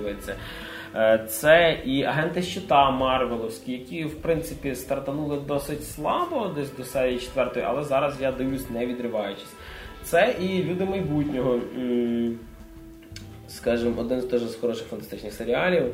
[0.94, 7.18] Е, Це і агенти щита Марвеловські, які в принципі стартанули досить слабо, десь до серії
[7.18, 9.52] четвертої, але зараз я дивлюсь не відриваючись.
[10.02, 11.60] Це і люди майбутнього.
[13.48, 15.84] Скажімо, один з теж з хороших фантастичних серіалів,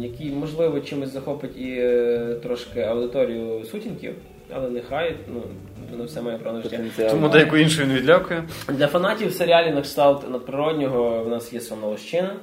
[0.00, 4.14] який, можливо, чимось захопить і е, трошки аудиторію сутінків,
[4.52, 5.42] але нехай, ну,
[5.90, 6.76] воно все має право на життя.
[6.76, 8.44] Потенціал Тому деяку іншу він відлякує.
[8.68, 12.36] Для фанатів серіалів на кшталт надприроднього в нас є Сонна Лощина.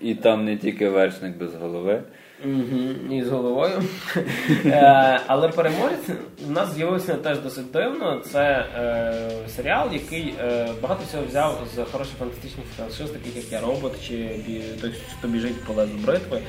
[0.00, 2.02] І там не тільки вершник без голови.
[2.44, 3.82] Угу, і з головою.
[4.66, 6.08] Е, Але переможець
[6.46, 8.20] в нас з'явився теж досить дивно.
[8.32, 8.42] Це
[8.76, 13.92] е, серіал, який е, багато всього взяв з хороших фантастичних франшиз, таких як Я робот
[14.08, 16.40] чи «Бі- той, хто біжить по лезу бритви.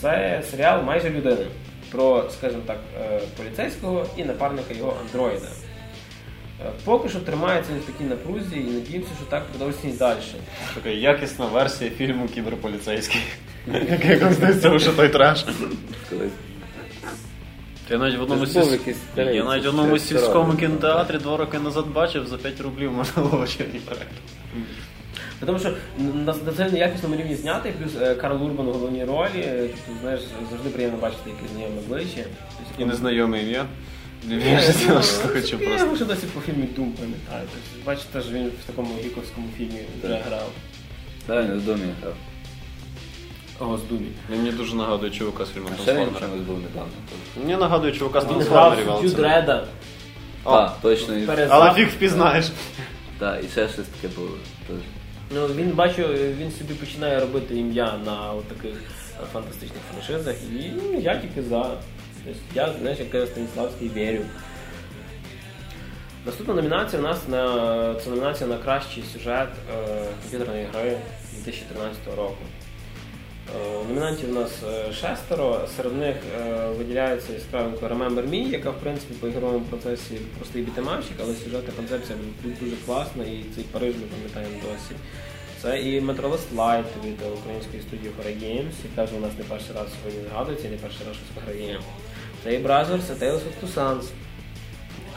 [0.00, 1.46] Це серіал майже людини
[1.90, 5.46] про, скажімо так, е, поліцейського і напарника його андроїда.
[6.66, 10.18] Е, Поки що тримається він в такій напрузі і надіємося, що так продовжиться і далі.
[10.74, 13.20] Така якісна версія фільму Кіберполіцейський.
[13.66, 15.44] Як здається, що той треш.
[17.90, 21.86] Я навіть в одному, Це якийсь я навіть в одному сільському кінотеатрі два роки назад
[21.94, 23.80] бачив за 5 рублів можна було ще не.
[25.46, 29.28] Тому що на, на це якісному рівні знятий, плюс е, Карл Урбан у головній ролі.
[29.36, 32.24] е, Тобто, знаєш, завжди приємно бачити якесь знайоме обличчя.
[32.68, 33.66] Тобто, І незнайоме ім'я.
[34.28, 34.94] Я ну,
[35.32, 35.96] хочу Я просто.
[35.96, 37.48] ще досі по фільмі Дум пам'ятаю.
[37.52, 40.50] Тобто, бачите, ж він в такому гіковському фільмі вже грав.
[41.28, 42.14] Да, він в домі грав.
[43.60, 44.06] Ого, з Думі.
[44.30, 46.40] Він мені дуже нагадує чувака з фільму А ще він Трансформери.
[46.42, 46.92] був недавно.
[47.40, 48.90] Мені нагадує чувака з Він грав Трансформерів.
[48.90, 49.64] але Дю це- Дреда.
[50.44, 51.14] Так, точно.
[51.16, 52.46] і- Перез- Але фіг впізнаєш.
[53.18, 54.28] Так, і ще щось таке було.
[55.34, 56.02] Ну, він бачу,
[56.38, 58.72] він собі починає робити ім'я на от таких
[59.22, 61.70] е, фантастичних франшизах, і ну, я тільки за.
[62.24, 64.22] Тобто, я, знаєш, як каже Станіславський, вірю.
[66.26, 67.44] Наступна номінація у нас на
[68.04, 70.96] це номінація на кращий сюжет е, комп'ютерної гри
[71.32, 72.36] 2013 року.
[73.52, 78.78] Е, Номінантів у нас е, шестеро, серед них е, виділяється яскравенько Remember Me, яка в
[78.80, 84.06] принципі по ігровому процесі простий бітемапчик, але сюжетна концепція дуже- класна і цей Париж ми
[84.16, 85.00] пам'ятаємо досі.
[85.62, 89.74] Це і Metroless Light від української студії Horror Games, яка вже у нас не перший
[89.76, 91.80] раз сьогодні згадується, не перший раз щось виграє.
[92.44, 94.04] Це і Brothers, і Tales of Two Sons.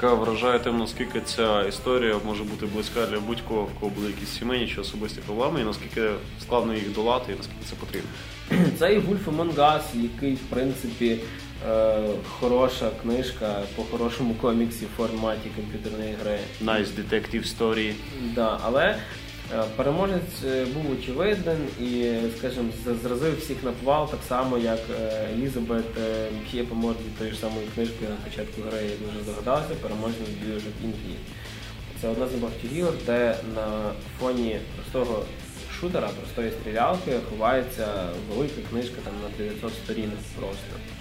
[0.02, 4.30] Яка вражає тим, наскільки ця історія може бути близька для будь-кого, в кого були якісь
[4.30, 6.10] сімейні чи особисті проблеми, і наскільки
[6.42, 8.10] складно їх долати, і наскільки це потрібно.
[8.80, 11.18] Це і Wolf Монгас, який, в принципі,
[11.70, 11.98] е,
[12.40, 16.40] хороша книжка по хорошому коміксі в форматі комп'ютерної гри.
[16.64, 17.94] Nice detective story.
[18.36, 18.96] Да, але
[19.78, 22.70] переможець е, був очевиден і, скажімо,
[23.04, 27.68] зразив всіх на повал, так само, як е, Елізабет е, Мхє морді тої ж самої
[27.76, 31.26] книжки на початку гри, як ви вже здогадався, переможець Bioshock Infinite.
[32.02, 35.26] Це одна з небагатьох ігор, де на фоні простого
[35.80, 37.88] шутера, простої стрілялки ховається
[38.30, 40.97] велика книжка там на 900 сторінок просто.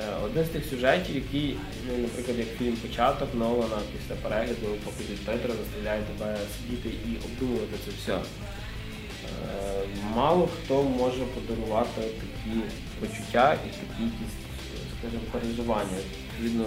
[0.00, 1.56] Е, Один з тих сюжетів, який,
[1.88, 7.76] ну, наприклад, як фільм Початок Нолана після перегляду «Покидуть Петра заставляє тебе сидіти і обдумувати
[7.84, 8.14] це все.
[8.14, 8.22] Е,
[10.14, 12.60] Мало хто може подарувати такі
[13.00, 14.36] почуття і такі якісь,
[14.98, 15.98] скажімо, переживання.
[16.40, 16.64] Відповідно,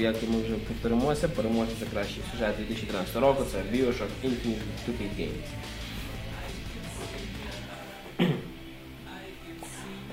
[0.00, 5.48] як ми вже повторимося, переможець за кращий сюжет 2013 року це Bioshock Infinite 2K Games.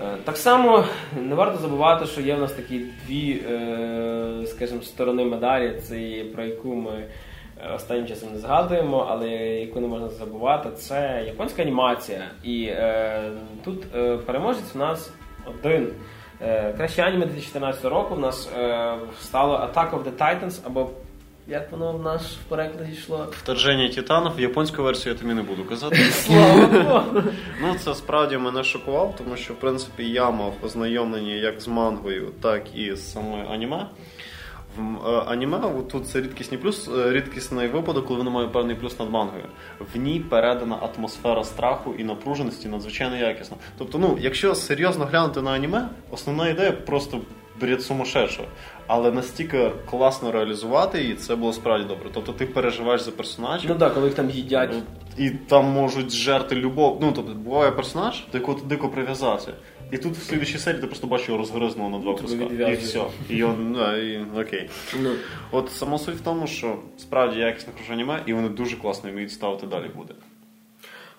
[0.01, 0.85] Е, Так само
[1.21, 6.43] не варто забувати, що є в нас такі дві, е, скажімо, сторони медалі, це про
[6.43, 12.21] яку ми е, останнім часом не згадуємо, але яку не можна забувати, це японська анімація.
[12.43, 12.71] І
[13.63, 13.91] тут
[14.25, 15.13] переможець у нас
[15.47, 15.93] один.
[16.77, 18.49] Краще аніме 2014 року в нас
[19.21, 20.89] стало Attack of the Titans, або
[21.47, 23.27] як воно в наш в перекладі йшло?
[23.31, 25.95] Вторження титанів, японську версію я тобі не буду казати.
[26.11, 27.23] Слава Богу!
[27.61, 32.31] Ну, це справді мене шокувало, тому що, в принципі, я мав ознайомлення як з мангою,
[32.41, 33.87] так і з самою аніме.
[34.77, 35.59] В е, аніме
[35.91, 39.43] тут це рідкісний плюс, е, рідкісний випадок, коли воно має певний плюс над мангою.
[39.93, 43.57] В ній передана атмосфера страху і напруженості надзвичайно якісна.
[43.77, 47.21] Тобто, ну, якщо серйозно глянути на аніме, основна ідея просто
[47.61, 48.47] бред сумасшедшого.
[48.87, 52.09] Але настільки класно реалізувати її, це було справді добре.
[52.13, 53.69] Тобто ти переживаєш за персонажів.
[53.69, 54.75] Ну так, коли їх там їдять.
[55.17, 56.97] І там можуть жерти любов.
[57.01, 59.53] Ну, тобто, буває персонаж, до якого ти дико прив'язався.
[59.91, 62.43] І тут в слідчій серії ти просто бачиш його розгризного на два куска.
[62.43, 63.01] І все.
[63.29, 64.69] І он, да, і окей.
[65.01, 65.09] Ну.
[65.51, 69.31] От сама суть в тому, що справді якісне хороше аніме, і вони дуже класно вміють
[69.31, 70.13] ставити далі буде.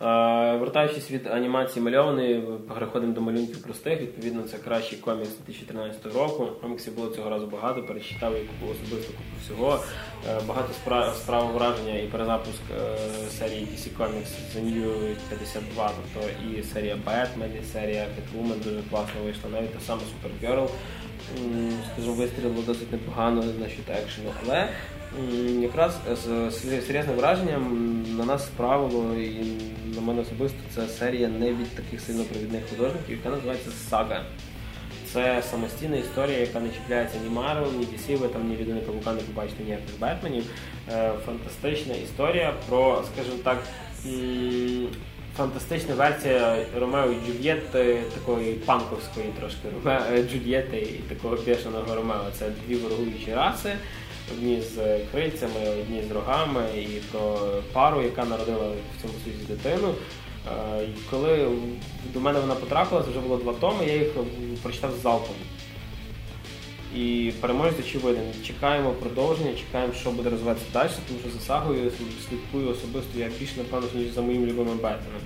[0.02, 2.42] Е, Вертаючись від анімації мальованої,
[2.74, 4.00] переходимо до малюнків простих.
[4.00, 6.48] Відповідно, це кращий комікс 2013 року.
[6.62, 8.32] Коміксів було цього разу багато, перечитав
[8.70, 9.80] особисто купу всього.
[10.30, 12.96] Е, Багато спра- справ враження і перезапуск е,
[13.30, 16.28] серії DC Comics The New 52, тобто
[16.58, 19.50] і серія Batman, і серія Catwoman дуже класно вийшла.
[19.52, 20.68] Навіть та сама Supergirl,
[21.44, 24.68] м, скажімо, вистрілило досить непогано насчет екшену, але
[25.60, 29.44] якраз з сер- серйозним враженням на нас справило і
[29.94, 34.22] на мене особисто це серія не від таких сильно провідних художників, яка називається Сага.
[35.12, 39.12] Це самостійна історія, яка не чіпляється ні Марвел, ні DC, ви там ні від Павука
[39.12, 40.44] не побачите ніяких Бетменів.
[40.92, 43.58] Е, Фантастична історія про, скажімо так,
[45.36, 52.24] фантастична версія Ромео і Джульєтти, такої панковської трошки е, Джульєтти і такого бешеного Ромео.
[52.38, 53.72] Це дві ворогуючі раси.
[54.32, 57.38] Одні з крильцями, одні з рогами, і про
[57.72, 59.94] пару, яка народила в цьому світі дитину.
[60.78, 61.48] Е, І коли
[62.14, 64.08] до мене вона потрапила, це вже було два томи, я їх
[64.62, 65.36] прочитав з залпом.
[66.96, 68.24] І переможець очевиден.
[68.46, 71.90] Чекаємо продовження, чекаємо, що буде розвиватися далі, тому що за сагою
[72.28, 75.22] слідкую особисто я більше, напевно, ніж за моїм любимим Бетменом.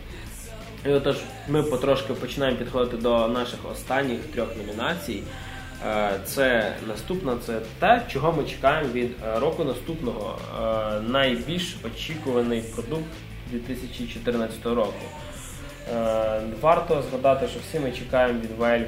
[0.86, 1.16] І отож,
[1.48, 5.22] ми потрошки починаємо підходити до наших останніх трьох номінацій.
[5.84, 10.38] Е, Це наступна, це те, чого ми чекаємо від е, року наступного.
[10.38, 13.04] Е, Найбільш очікуваний продукт
[13.50, 15.04] 2014 року.
[16.60, 18.86] Варто згадати, що всі ми чекаємо від Valve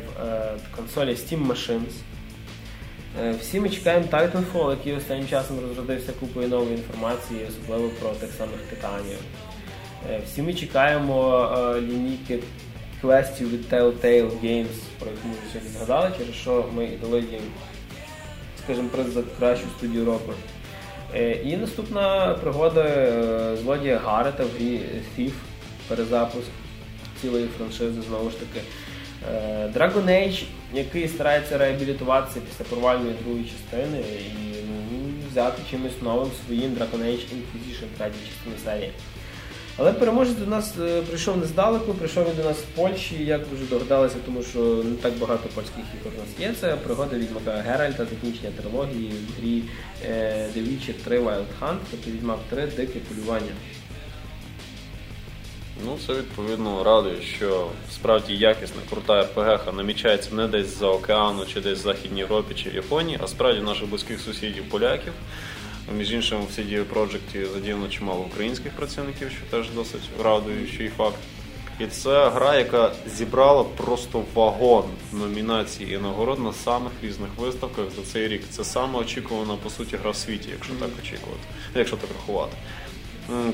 [0.77, 1.93] консолі Steam Machines.
[3.41, 8.61] Всі ми чекаємо Titanfall, який останнім часом розродився купою нової інформації, особливо про тих самих
[8.71, 9.19] титанів.
[10.27, 11.49] Всі ми чекаємо
[11.81, 12.39] лінійки
[13.01, 17.43] квестів від Telltale Games, про яку ми сьогодні згадали, через що ми дали їм,
[18.65, 20.33] скажімо, приз за кращу студію року.
[21.15, 24.81] Е, І наступна пригода е, злодія Гарета в грі
[25.19, 25.33] Thief,
[25.89, 26.49] перезапуск
[27.21, 28.67] цілої франшизи знову ж таки.
[29.35, 30.43] Е, Dragon Age,
[30.75, 34.99] який старається реабілітуватися після провальної другої частини і ну,
[35.31, 38.91] взяти чимось новим своїм Dragon Age Inquisition третій частини серії.
[39.81, 43.41] Але переможець до нас е, прийшов не здалеку, прийшов він до нас з Польщі, як
[43.41, 46.55] ви вже догадалися, тому що не так багато польських ігор у нас є.
[46.61, 49.63] Це пригода Відьмака Геральта, закінчення трилогії в грі
[50.07, 53.53] е, The Witcher 3 Wild Hunt, тобто Відьмак 3 Дике полювання.
[55.85, 61.61] Ну, це відповідно радує, що справді якісна, крута РПГ намічається не десь за океану, чи
[61.61, 65.13] десь в Західній Європі, чи в Японії, а справді наших близьких сусідів поляків.
[65.97, 71.19] Між іншим, в CD Projekt задіяно чимало українських працівників, що теж досить радуючий факт.
[71.81, 78.03] І це гра, яка зібрала просто вагон номінацій і нагород на самих різних виставках за
[78.03, 78.43] цей рік.
[78.51, 81.41] Це саме очікувана по суті гра в світі, якщо так очікувати,
[81.75, 82.57] якщо так рахувати.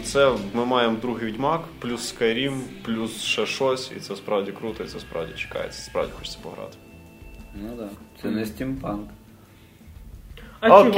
[0.05, 4.87] Це ми маємо другий відьмак, плюс Skyrim, плюс ще щось, і це справді круто, і
[4.87, 6.77] це справді чекається, справді хочеться пограти.
[7.55, 7.91] Ну так.
[8.23, 9.09] Це не стімпанк.
[10.71, 10.91] А Окей.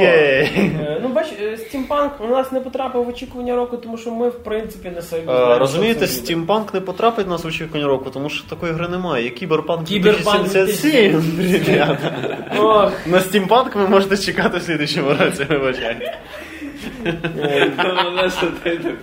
[0.55, 0.83] чого?
[0.83, 4.29] Е, Ну, бач, е, стімпанк у нас не потрапив в очікування року, тому що ми,
[4.29, 5.21] в принципі, не собі.
[5.21, 6.25] Е, знаємо, Розумієте, що це буде.
[6.25, 9.23] стімпанк не потрапить в нас в очікування року, тому що такої гри немає.
[9.23, 12.15] Є кіберпанк Кіберпанк 2077, ребята.
[12.59, 16.17] Ох, На стімпанк ви можете чекати в слідчому році, вибачайте.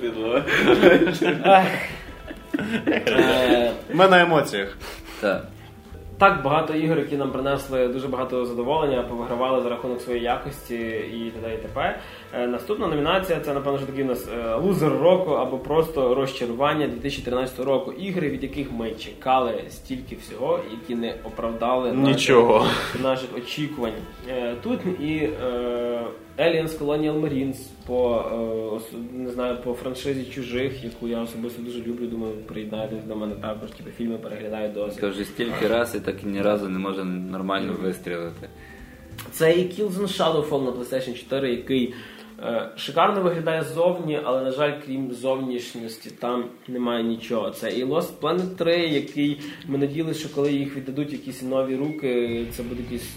[0.00, 0.42] Підлога.
[2.88, 4.76] е, Ми на емоціях.
[5.20, 5.44] Так.
[6.18, 10.74] Так багато ігор, які нам принесли дуже багато задоволення, повигравали за рахунок своєї якості
[11.14, 11.54] і т.д.
[11.54, 11.98] і т.п.
[12.34, 16.86] Е, Наступна номінація це, напевно, що такий у нас е, лузер року або просто розчарування
[16.88, 17.92] 2013 року.
[17.92, 22.66] Ігри, від яких ми чекали стільки всього, які не оправдали наших- Нічого.
[23.02, 23.92] наших очікувань.
[24.28, 25.28] Е, Тут і
[26.38, 27.56] Aliens Colonial Marines
[27.86, 28.24] по
[28.92, 32.06] е, не знаю, по франшизі чужих, яку я особисто дуже люблю.
[32.06, 33.70] Думаю, приєднаєтесь до мене також.
[33.70, 35.00] Типу фільми переглядаю досі.
[35.00, 38.48] Це вже стільки разів і так і ні разу не може нормально вистрілити.
[39.32, 41.94] Це і Killzone Shadowfall на PlayStation 4, який
[42.76, 47.50] шикарно виглядає ззовні, але, на жаль, крім зовнішності, там немає нічого.
[47.50, 52.46] Це і Lost Planet 3, який ми надіялися, що коли їх віддадуть якісь нові руки,
[52.56, 53.08] це буде якісь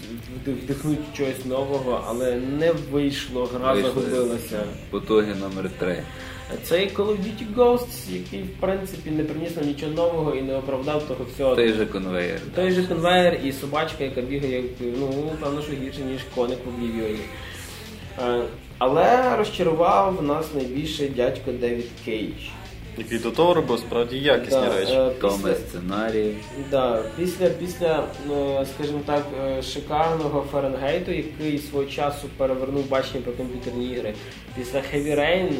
[0.44, 3.90] вдих- вдихнуть чогось нового, але не вийшло, гра Вийшли.
[3.92, 4.64] загубилася.
[4.90, 6.02] Потуги номер 3.
[6.62, 10.56] Це Call of Duty Ghosts, який в принципі не приніс нам нічого нового і не
[10.56, 11.56] оправдав того всього.
[11.56, 12.40] Той же конвейер.
[12.54, 14.64] Той же конвейер і собачка, яка бігає, як
[15.00, 17.18] ну, певно, що гірше, ніж коник в Облівіоні.
[18.22, 18.42] Е,
[18.78, 22.32] Але розчарував нас найбільше дядько Девід Кейдж.
[22.98, 24.92] Який до того робив справді якісні Да, речі.
[24.92, 26.34] е, після- сценарій.
[26.70, 33.32] Да, після, після, е, скажімо так, е, шикарного Фаренгейту, який свого часу перевернув бачення про
[33.32, 34.14] комп'ютерні ігри,
[34.56, 35.50] після Heavy Rain,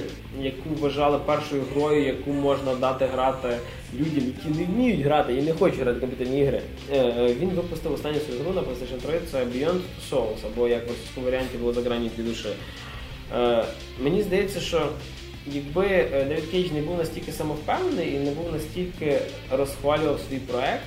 [0.40, 3.48] яку вважали першою грою, яку можна дати грати
[3.94, 6.60] людям, які не вміють грати і не хочуть грати в комп'ютерні ігри,
[6.92, 9.80] е, е, він випустив останню свою гру на PlayStation 3, це Beyond
[10.10, 12.48] Souls, або як в російському варіанті було за гранью две души.
[13.36, 13.64] Е,
[14.00, 14.88] Мені здається, що
[15.46, 15.88] якби
[16.28, 19.18] Девід Кейдж не був настільки самовпевнений і не був настільки
[19.50, 20.82] розхвалював свій проект,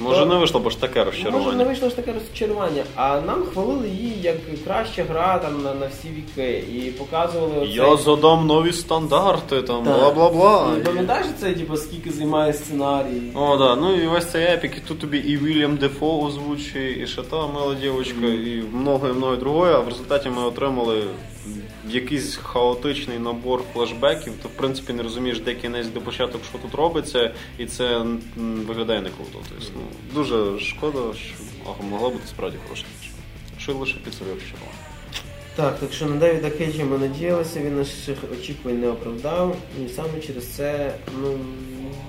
[0.00, 1.44] Може то- не вийшло, бо ж таке розчарування.
[1.44, 2.82] може не вийшло ж таке розчарування.
[2.94, 7.74] А нам хвалили її як краща гра там на, на всі віки і показували оцей...
[7.74, 10.78] Я задам нові стандарти, там, бла-бла-бла.
[10.80, 13.22] І Пам'ятаєш це, типу, скільки займає сценарій?
[13.34, 13.76] О, да.
[13.76, 17.46] Ну і весь цей епік, і тут тобі і Вільям Дефо озвучує, і ще та
[17.46, 21.02] мила дівчинка, і много і много другое, а в результаті ми отримали
[21.88, 26.74] якийсь хаотичний набор флешбеків, то в принципі не розумієш, де кінець, де початок, що тут
[26.74, 28.04] робиться, і це
[28.36, 29.38] виглядає не круто.
[29.48, 29.82] Тобто, ну,
[30.14, 31.34] дуже шкода, що
[31.66, 33.10] а, могла бути справді хороша річ.
[33.58, 34.78] Що лише під собі розчарування.
[35.56, 40.20] Так, так що на Девіда Кейджа ми надіялися, він наших очікувань не оправдав, і саме
[40.26, 41.38] через це, ну,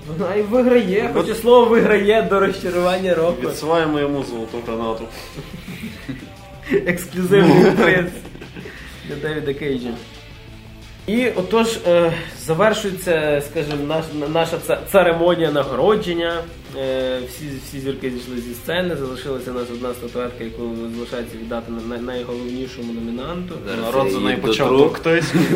[0.08, 3.36] вона і виграє, хоча слово виграє до розчарування року.
[3.42, 5.04] Відсуваємо йому золоту гранату.
[6.86, 8.06] Ексклюзивний приз
[9.08, 9.90] для Девіда Кейджа.
[11.06, 14.02] І отож е, завершується, скажімо,
[14.32, 14.58] наша
[14.92, 16.32] церемонія нагородження.
[16.76, 20.62] Е, всі, всі зірки зійшли зі сцени, залишилася у нас одна статуетка, яку
[20.94, 23.54] залишається віддати на найголовнішому номінанту.
[23.84, 24.70] Народ за неї почав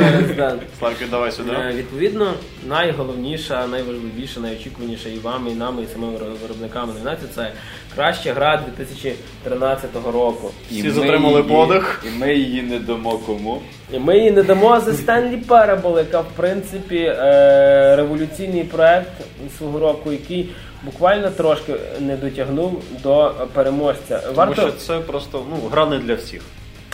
[0.36, 0.56] да.
[0.78, 1.50] Славки, давай сюди.
[1.52, 2.34] Е, Відповідно,
[2.68, 7.52] найголовніша, найважливіша, найочікуваніша і вами, і нами, і самими виробниками номінації це
[7.94, 10.50] краща гра 2013 року.
[10.70, 12.04] Всі затримали подих.
[12.06, 13.62] І ми її не дамо кому.
[13.92, 19.12] І Ми її не дамо за Stanley Parable, яка в принципі е, революційний проект
[19.58, 20.48] свого року, який
[20.84, 24.18] буквально трошки не дотягнув до переможця.
[24.18, 26.42] Тому Варто що це просто ну, гра не для всіх.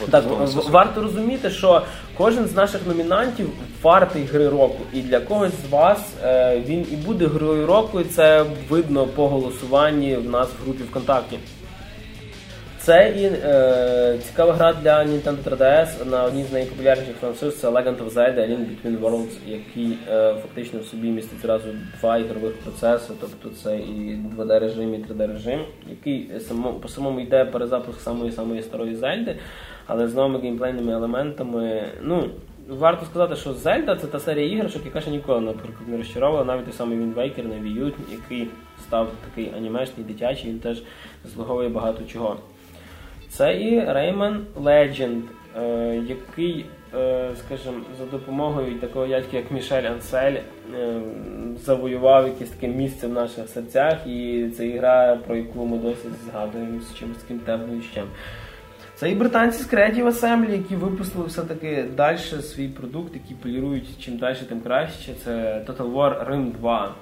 [0.05, 1.83] От так, тому варто розуміти, що
[2.17, 3.51] кожен з наших номінантів
[3.83, 8.05] вартий гри року, і для когось з вас е, він і буде грою року, і
[8.05, 11.39] це видно по голосуванні в нас в групі ВКонтакті.
[12.89, 18.05] Це і е, цікава гра для Nintendo 3DS на одній з найпопулярніших франшиз це Legend
[18.05, 21.69] of Zelda A Link Between Worlds, який е, фактично в собі містить зразу
[22.01, 25.61] два ігрових процеси, тобто це і 2D режим, і 3D режим,
[25.91, 29.37] який само, по самому йде перезапуск самої самої старої Зельди,
[29.87, 31.83] але з новими геймплейними елементами.
[32.03, 32.31] Ну,
[32.69, 36.65] Варто сказати, що Zelda це та серія іграшок, яка ще ніколи наприклад, не розчаровувала, навіть
[36.65, 38.49] той самий Waker на Wii U, який
[38.83, 40.83] став такий анімешний, дитячий, він теж
[41.25, 42.37] заслуговує багато чого.
[43.29, 45.21] Це і Rayman Legend,
[45.57, 50.37] е, який, е, скажімо, за допомогою такого дядька, як Мішель Ансель,
[50.75, 51.01] е,
[51.65, 56.81] завоював якесь таке місце в наших серцях, і це ігра, про яку ми досі згадуємо
[56.81, 58.05] з чимось таким тепловищем.
[58.95, 64.17] Це і британці з Creative Assembly, які випустили все-таки далі свій продукт, який полірують чим
[64.17, 65.13] далі, тим краще.
[65.25, 66.95] Це Total War Rim 2.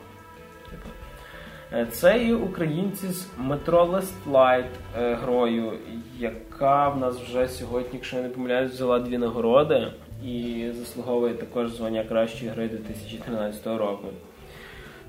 [1.73, 5.73] Е, Це і українці з Metro Last Light е, грою,
[6.19, 9.93] яка в нас вже сьогодні, якщо я не помиляюсь, взяла дві нагороди
[10.25, 14.09] і заслуговує також звання кращої гри 2013 року.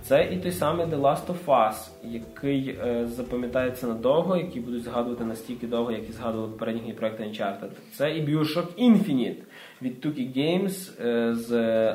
[0.01, 5.26] Це і той самий The Last of Us, який е, запам'ятається надовго, який будуть згадувати
[5.26, 7.70] настільки довго, як і згадували попередні проекти Uncharted.
[7.93, 9.41] Це і Bioshock Infinite
[9.82, 11.52] від Tuki Games е, з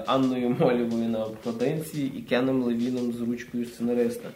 [0.06, 4.28] Анною Молєвою на обкладинці і Кеном Левіном з ручкою сценариста.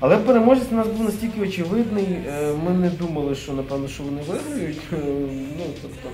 [0.00, 4.22] Але переможець у нас був настільки очевидний, е, ми не думали, що напевно, що вони
[4.22, 4.78] виграють.
[4.92, 4.96] Е,
[5.58, 6.08] Ну, тобто,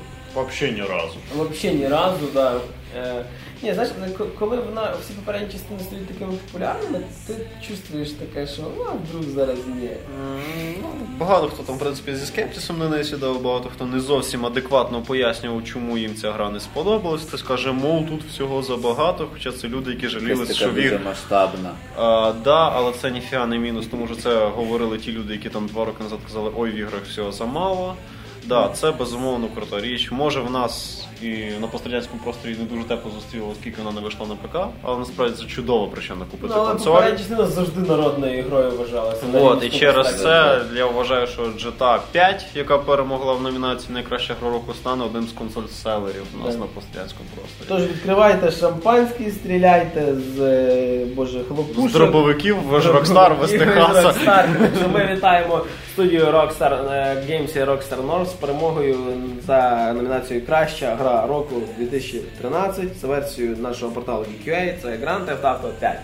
[0.50, 1.16] Взагалі ні разу.
[1.50, 2.60] Взагалі ні разу, да.
[3.64, 3.92] Ні, знаєш,
[4.38, 7.34] коли вона всі попередні частини стають такими популярними, ти
[7.68, 9.90] чувствуєш таке, що ну, вдруг зараз ні.
[10.82, 10.88] Ну,
[11.18, 15.02] багато хто там, в принципі, зі скептисом на неї сідав, багато хто не зовсім адекватно
[15.02, 17.24] пояснював, чому їм ця гра не сподобалась.
[17.24, 20.92] Ти скаже, мов тут всього забагато, хоча це люди, які жалілися, що така в їх
[20.92, 21.70] дуже масштабна.
[21.96, 25.66] А, да, але це ніфіга не мінус, тому що це говорили ті люди, які там
[25.66, 27.94] два роки назад казали, ой, в іграх всього замало.
[28.46, 30.10] Да, це безумовно крута річ.
[30.10, 34.26] Може в нас і на пострадянському просторі не дуже тепло зустріло, оскільки вона не вийшла
[34.26, 36.90] на ПК, але насправді це чудова причина купити Ну, але консоль.
[36.92, 39.22] попередня частина завжди народною грою вважалася.
[39.34, 44.50] От, і через це я вважаю, що GTA 5, яка перемогла в номінації найкраща гра
[44.50, 46.60] року, стане одним з консоль-селерів у нас Да.
[46.60, 47.68] на пострадянському просторі.
[47.68, 51.88] Тож відкривайте шампанський, стріляйте з е, боже хлопушок.
[51.90, 54.14] З дробовиків ви ж Rockstar, ви з Техаса.
[54.24, 54.48] Так
[54.92, 55.60] Ми вітаємо
[55.92, 58.96] студію Rockstar е, Games і Rockstar North з перемогою
[59.46, 64.74] за номінацією Краща гра року 2013 за версією нашого порталу GQA.
[64.82, 65.96] Це Grand Theft Auto 5.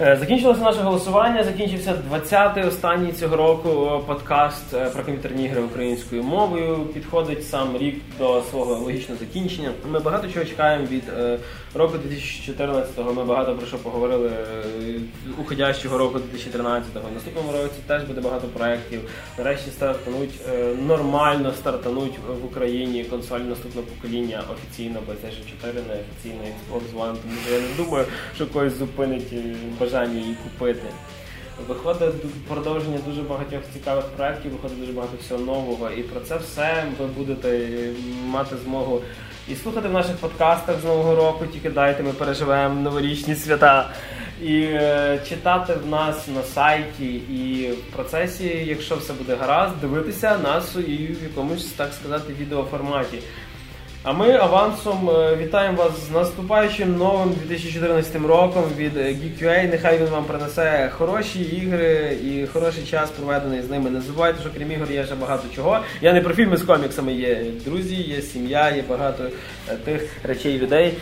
[0.00, 1.44] Е, Закінчилося наше голосування.
[1.44, 6.76] Закінчився 20-й останній цього року е, подкаст е, про комп'ютерні ігри українською мовою.
[6.94, 9.70] Підходить сам рік до свого логічного закінчення.
[9.90, 11.04] Ми багато чого чекаємо від
[11.74, 13.12] року 2014-го.
[13.12, 15.00] Ми багато про що поговорили е,
[15.38, 17.08] уходящого року 2013-го.
[17.10, 19.00] В наступному році теж буде багато проєктів.
[19.38, 26.42] Нарешті стартануть е, нормально стартануть в Україні консоль наступного покоління офіційно PlayStation 4, не офіційно
[26.44, 30.86] Xbox One, тому що я не думаю, що когось зупинить е, бажання її купити.
[31.68, 35.90] Виходить продовження дуже багатьох цікавих проєктів, виходить дуже багато всього нового.
[35.90, 37.68] І про це все ви будете
[38.26, 39.02] мати змогу
[39.48, 43.90] і слухати в наших подкастах з Нового року, тільки дайте, ми переживемо новорічні свята.
[44.42, 50.38] І е, читати в нас на сайті і в процесі, якщо все буде гаразд, дивитися
[50.38, 53.18] нас і в якомусь, так сказати, відеоформаті.
[54.04, 59.70] А ми авансом е, вітаємо вас з наступаючим новим 2014 роком від е, GQA.
[59.70, 63.90] Нехай він вам принесе хороші ігри і хороший час проведений з ними.
[63.90, 65.78] Не забувайте, що крім ігор є ще багато чого.
[66.00, 69.24] Я не про фільми з коміксами, є друзі, є сім'я, є багато
[69.68, 70.92] е, тих речей людей,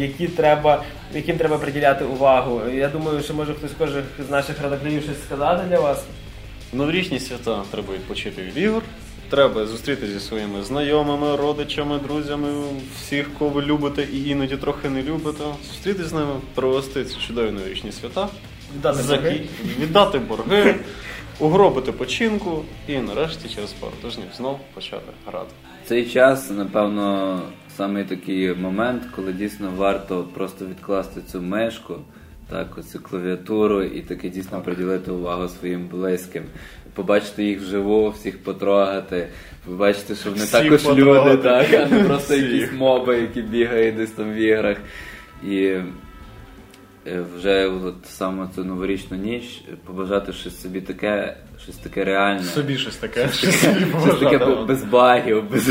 [0.00, 0.82] які треба,
[1.14, 2.60] яким треба приділяти увагу.
[2.74, 6.04] Я думаю, що може хтось кожен з наших редакторів щось сказати для вас.
[6.72, 8.82] Новорічні свята треба відпочити від ігор.
[9.30, 12.48] Треба зустрітися зі своїми знайомими, родичами, друзями,
[12.96, 15.44] всіх, кого ви любите і іноді трохи не любите.
[15.68, 18.28] Зустрітися з ними, провести ці чудові новорічні свята,
[18.74, 19.40] Віддати борги.
[19.80, 20.74] віддати борги,
[21.38, 25.50] угробити починку і нарешті через пару тижнів знов почати грати.
[25.84, 27.40] Цей час, напевно,
[27.76, 31.96] саме такий момент, коли дійсно варто просто відкласти цю мешку,
[32.50, 36.44] так, оцю клавіатуру і таки дійсно приділити увагу своїм близьким.
[36.98, 39.28] Побачити їх вживу, всіх потрогати,
[39.66, 41.30] побачити, що вони Всіх також потрогати.
[41.30, 42.52] люди, так, а не просто Всіх.
[42.52, 44.76] якісь моби, які бігають десь там в іграх.
[45.48, 45.84] І е,
[47.36, 52.42] вже от саме цю новорічну ніч побажати щось собі таке, щось таке реальне.
[52.42, 53.28] Собі щось таке.
[53.28, 53.54] Щось
[54.04, 54.38] Щось таке
[54.68, 55.66] без багів, без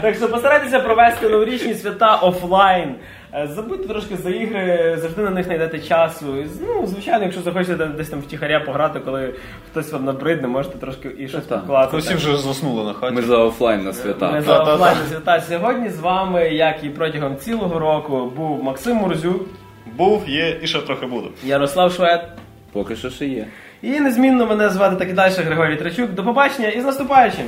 [0.00, 2.94] Так що постарайтеся провести новорічні свята офлайн.
[3.34, 6.36] Е, Забудьте трошки за ігри, завжди на них знайдете часу.
[6.36, 9.34] І, Ну, звичайно, якщо захочете десь там втіхаря пограти, коли
[9.70, 11.60] хтось вам набридне, можете трошки і щось так.
[11.60, 11.96] покласти.
[11.96, 13.14] Всі вже заснули на хаті.
[13.14, 14.32] Ми за офлайн на свята.
[14.32, 15.40] Ми за офлайн свята.
[15.40, 19.42] Сьогодні з вами, як і протягом цілого року, був Максим Мурзюк,
[19.96, 21.28] Був, є і ще трохи буде.
[21.44, 22.28] Ярослав Швед.
[22.72, 23.46] Поки що ще є.
[23.82, 26.10] І незмінно мене звати так і далі Григорій Трачук.
[26.12, 27.44] До побачення і з наступаючим!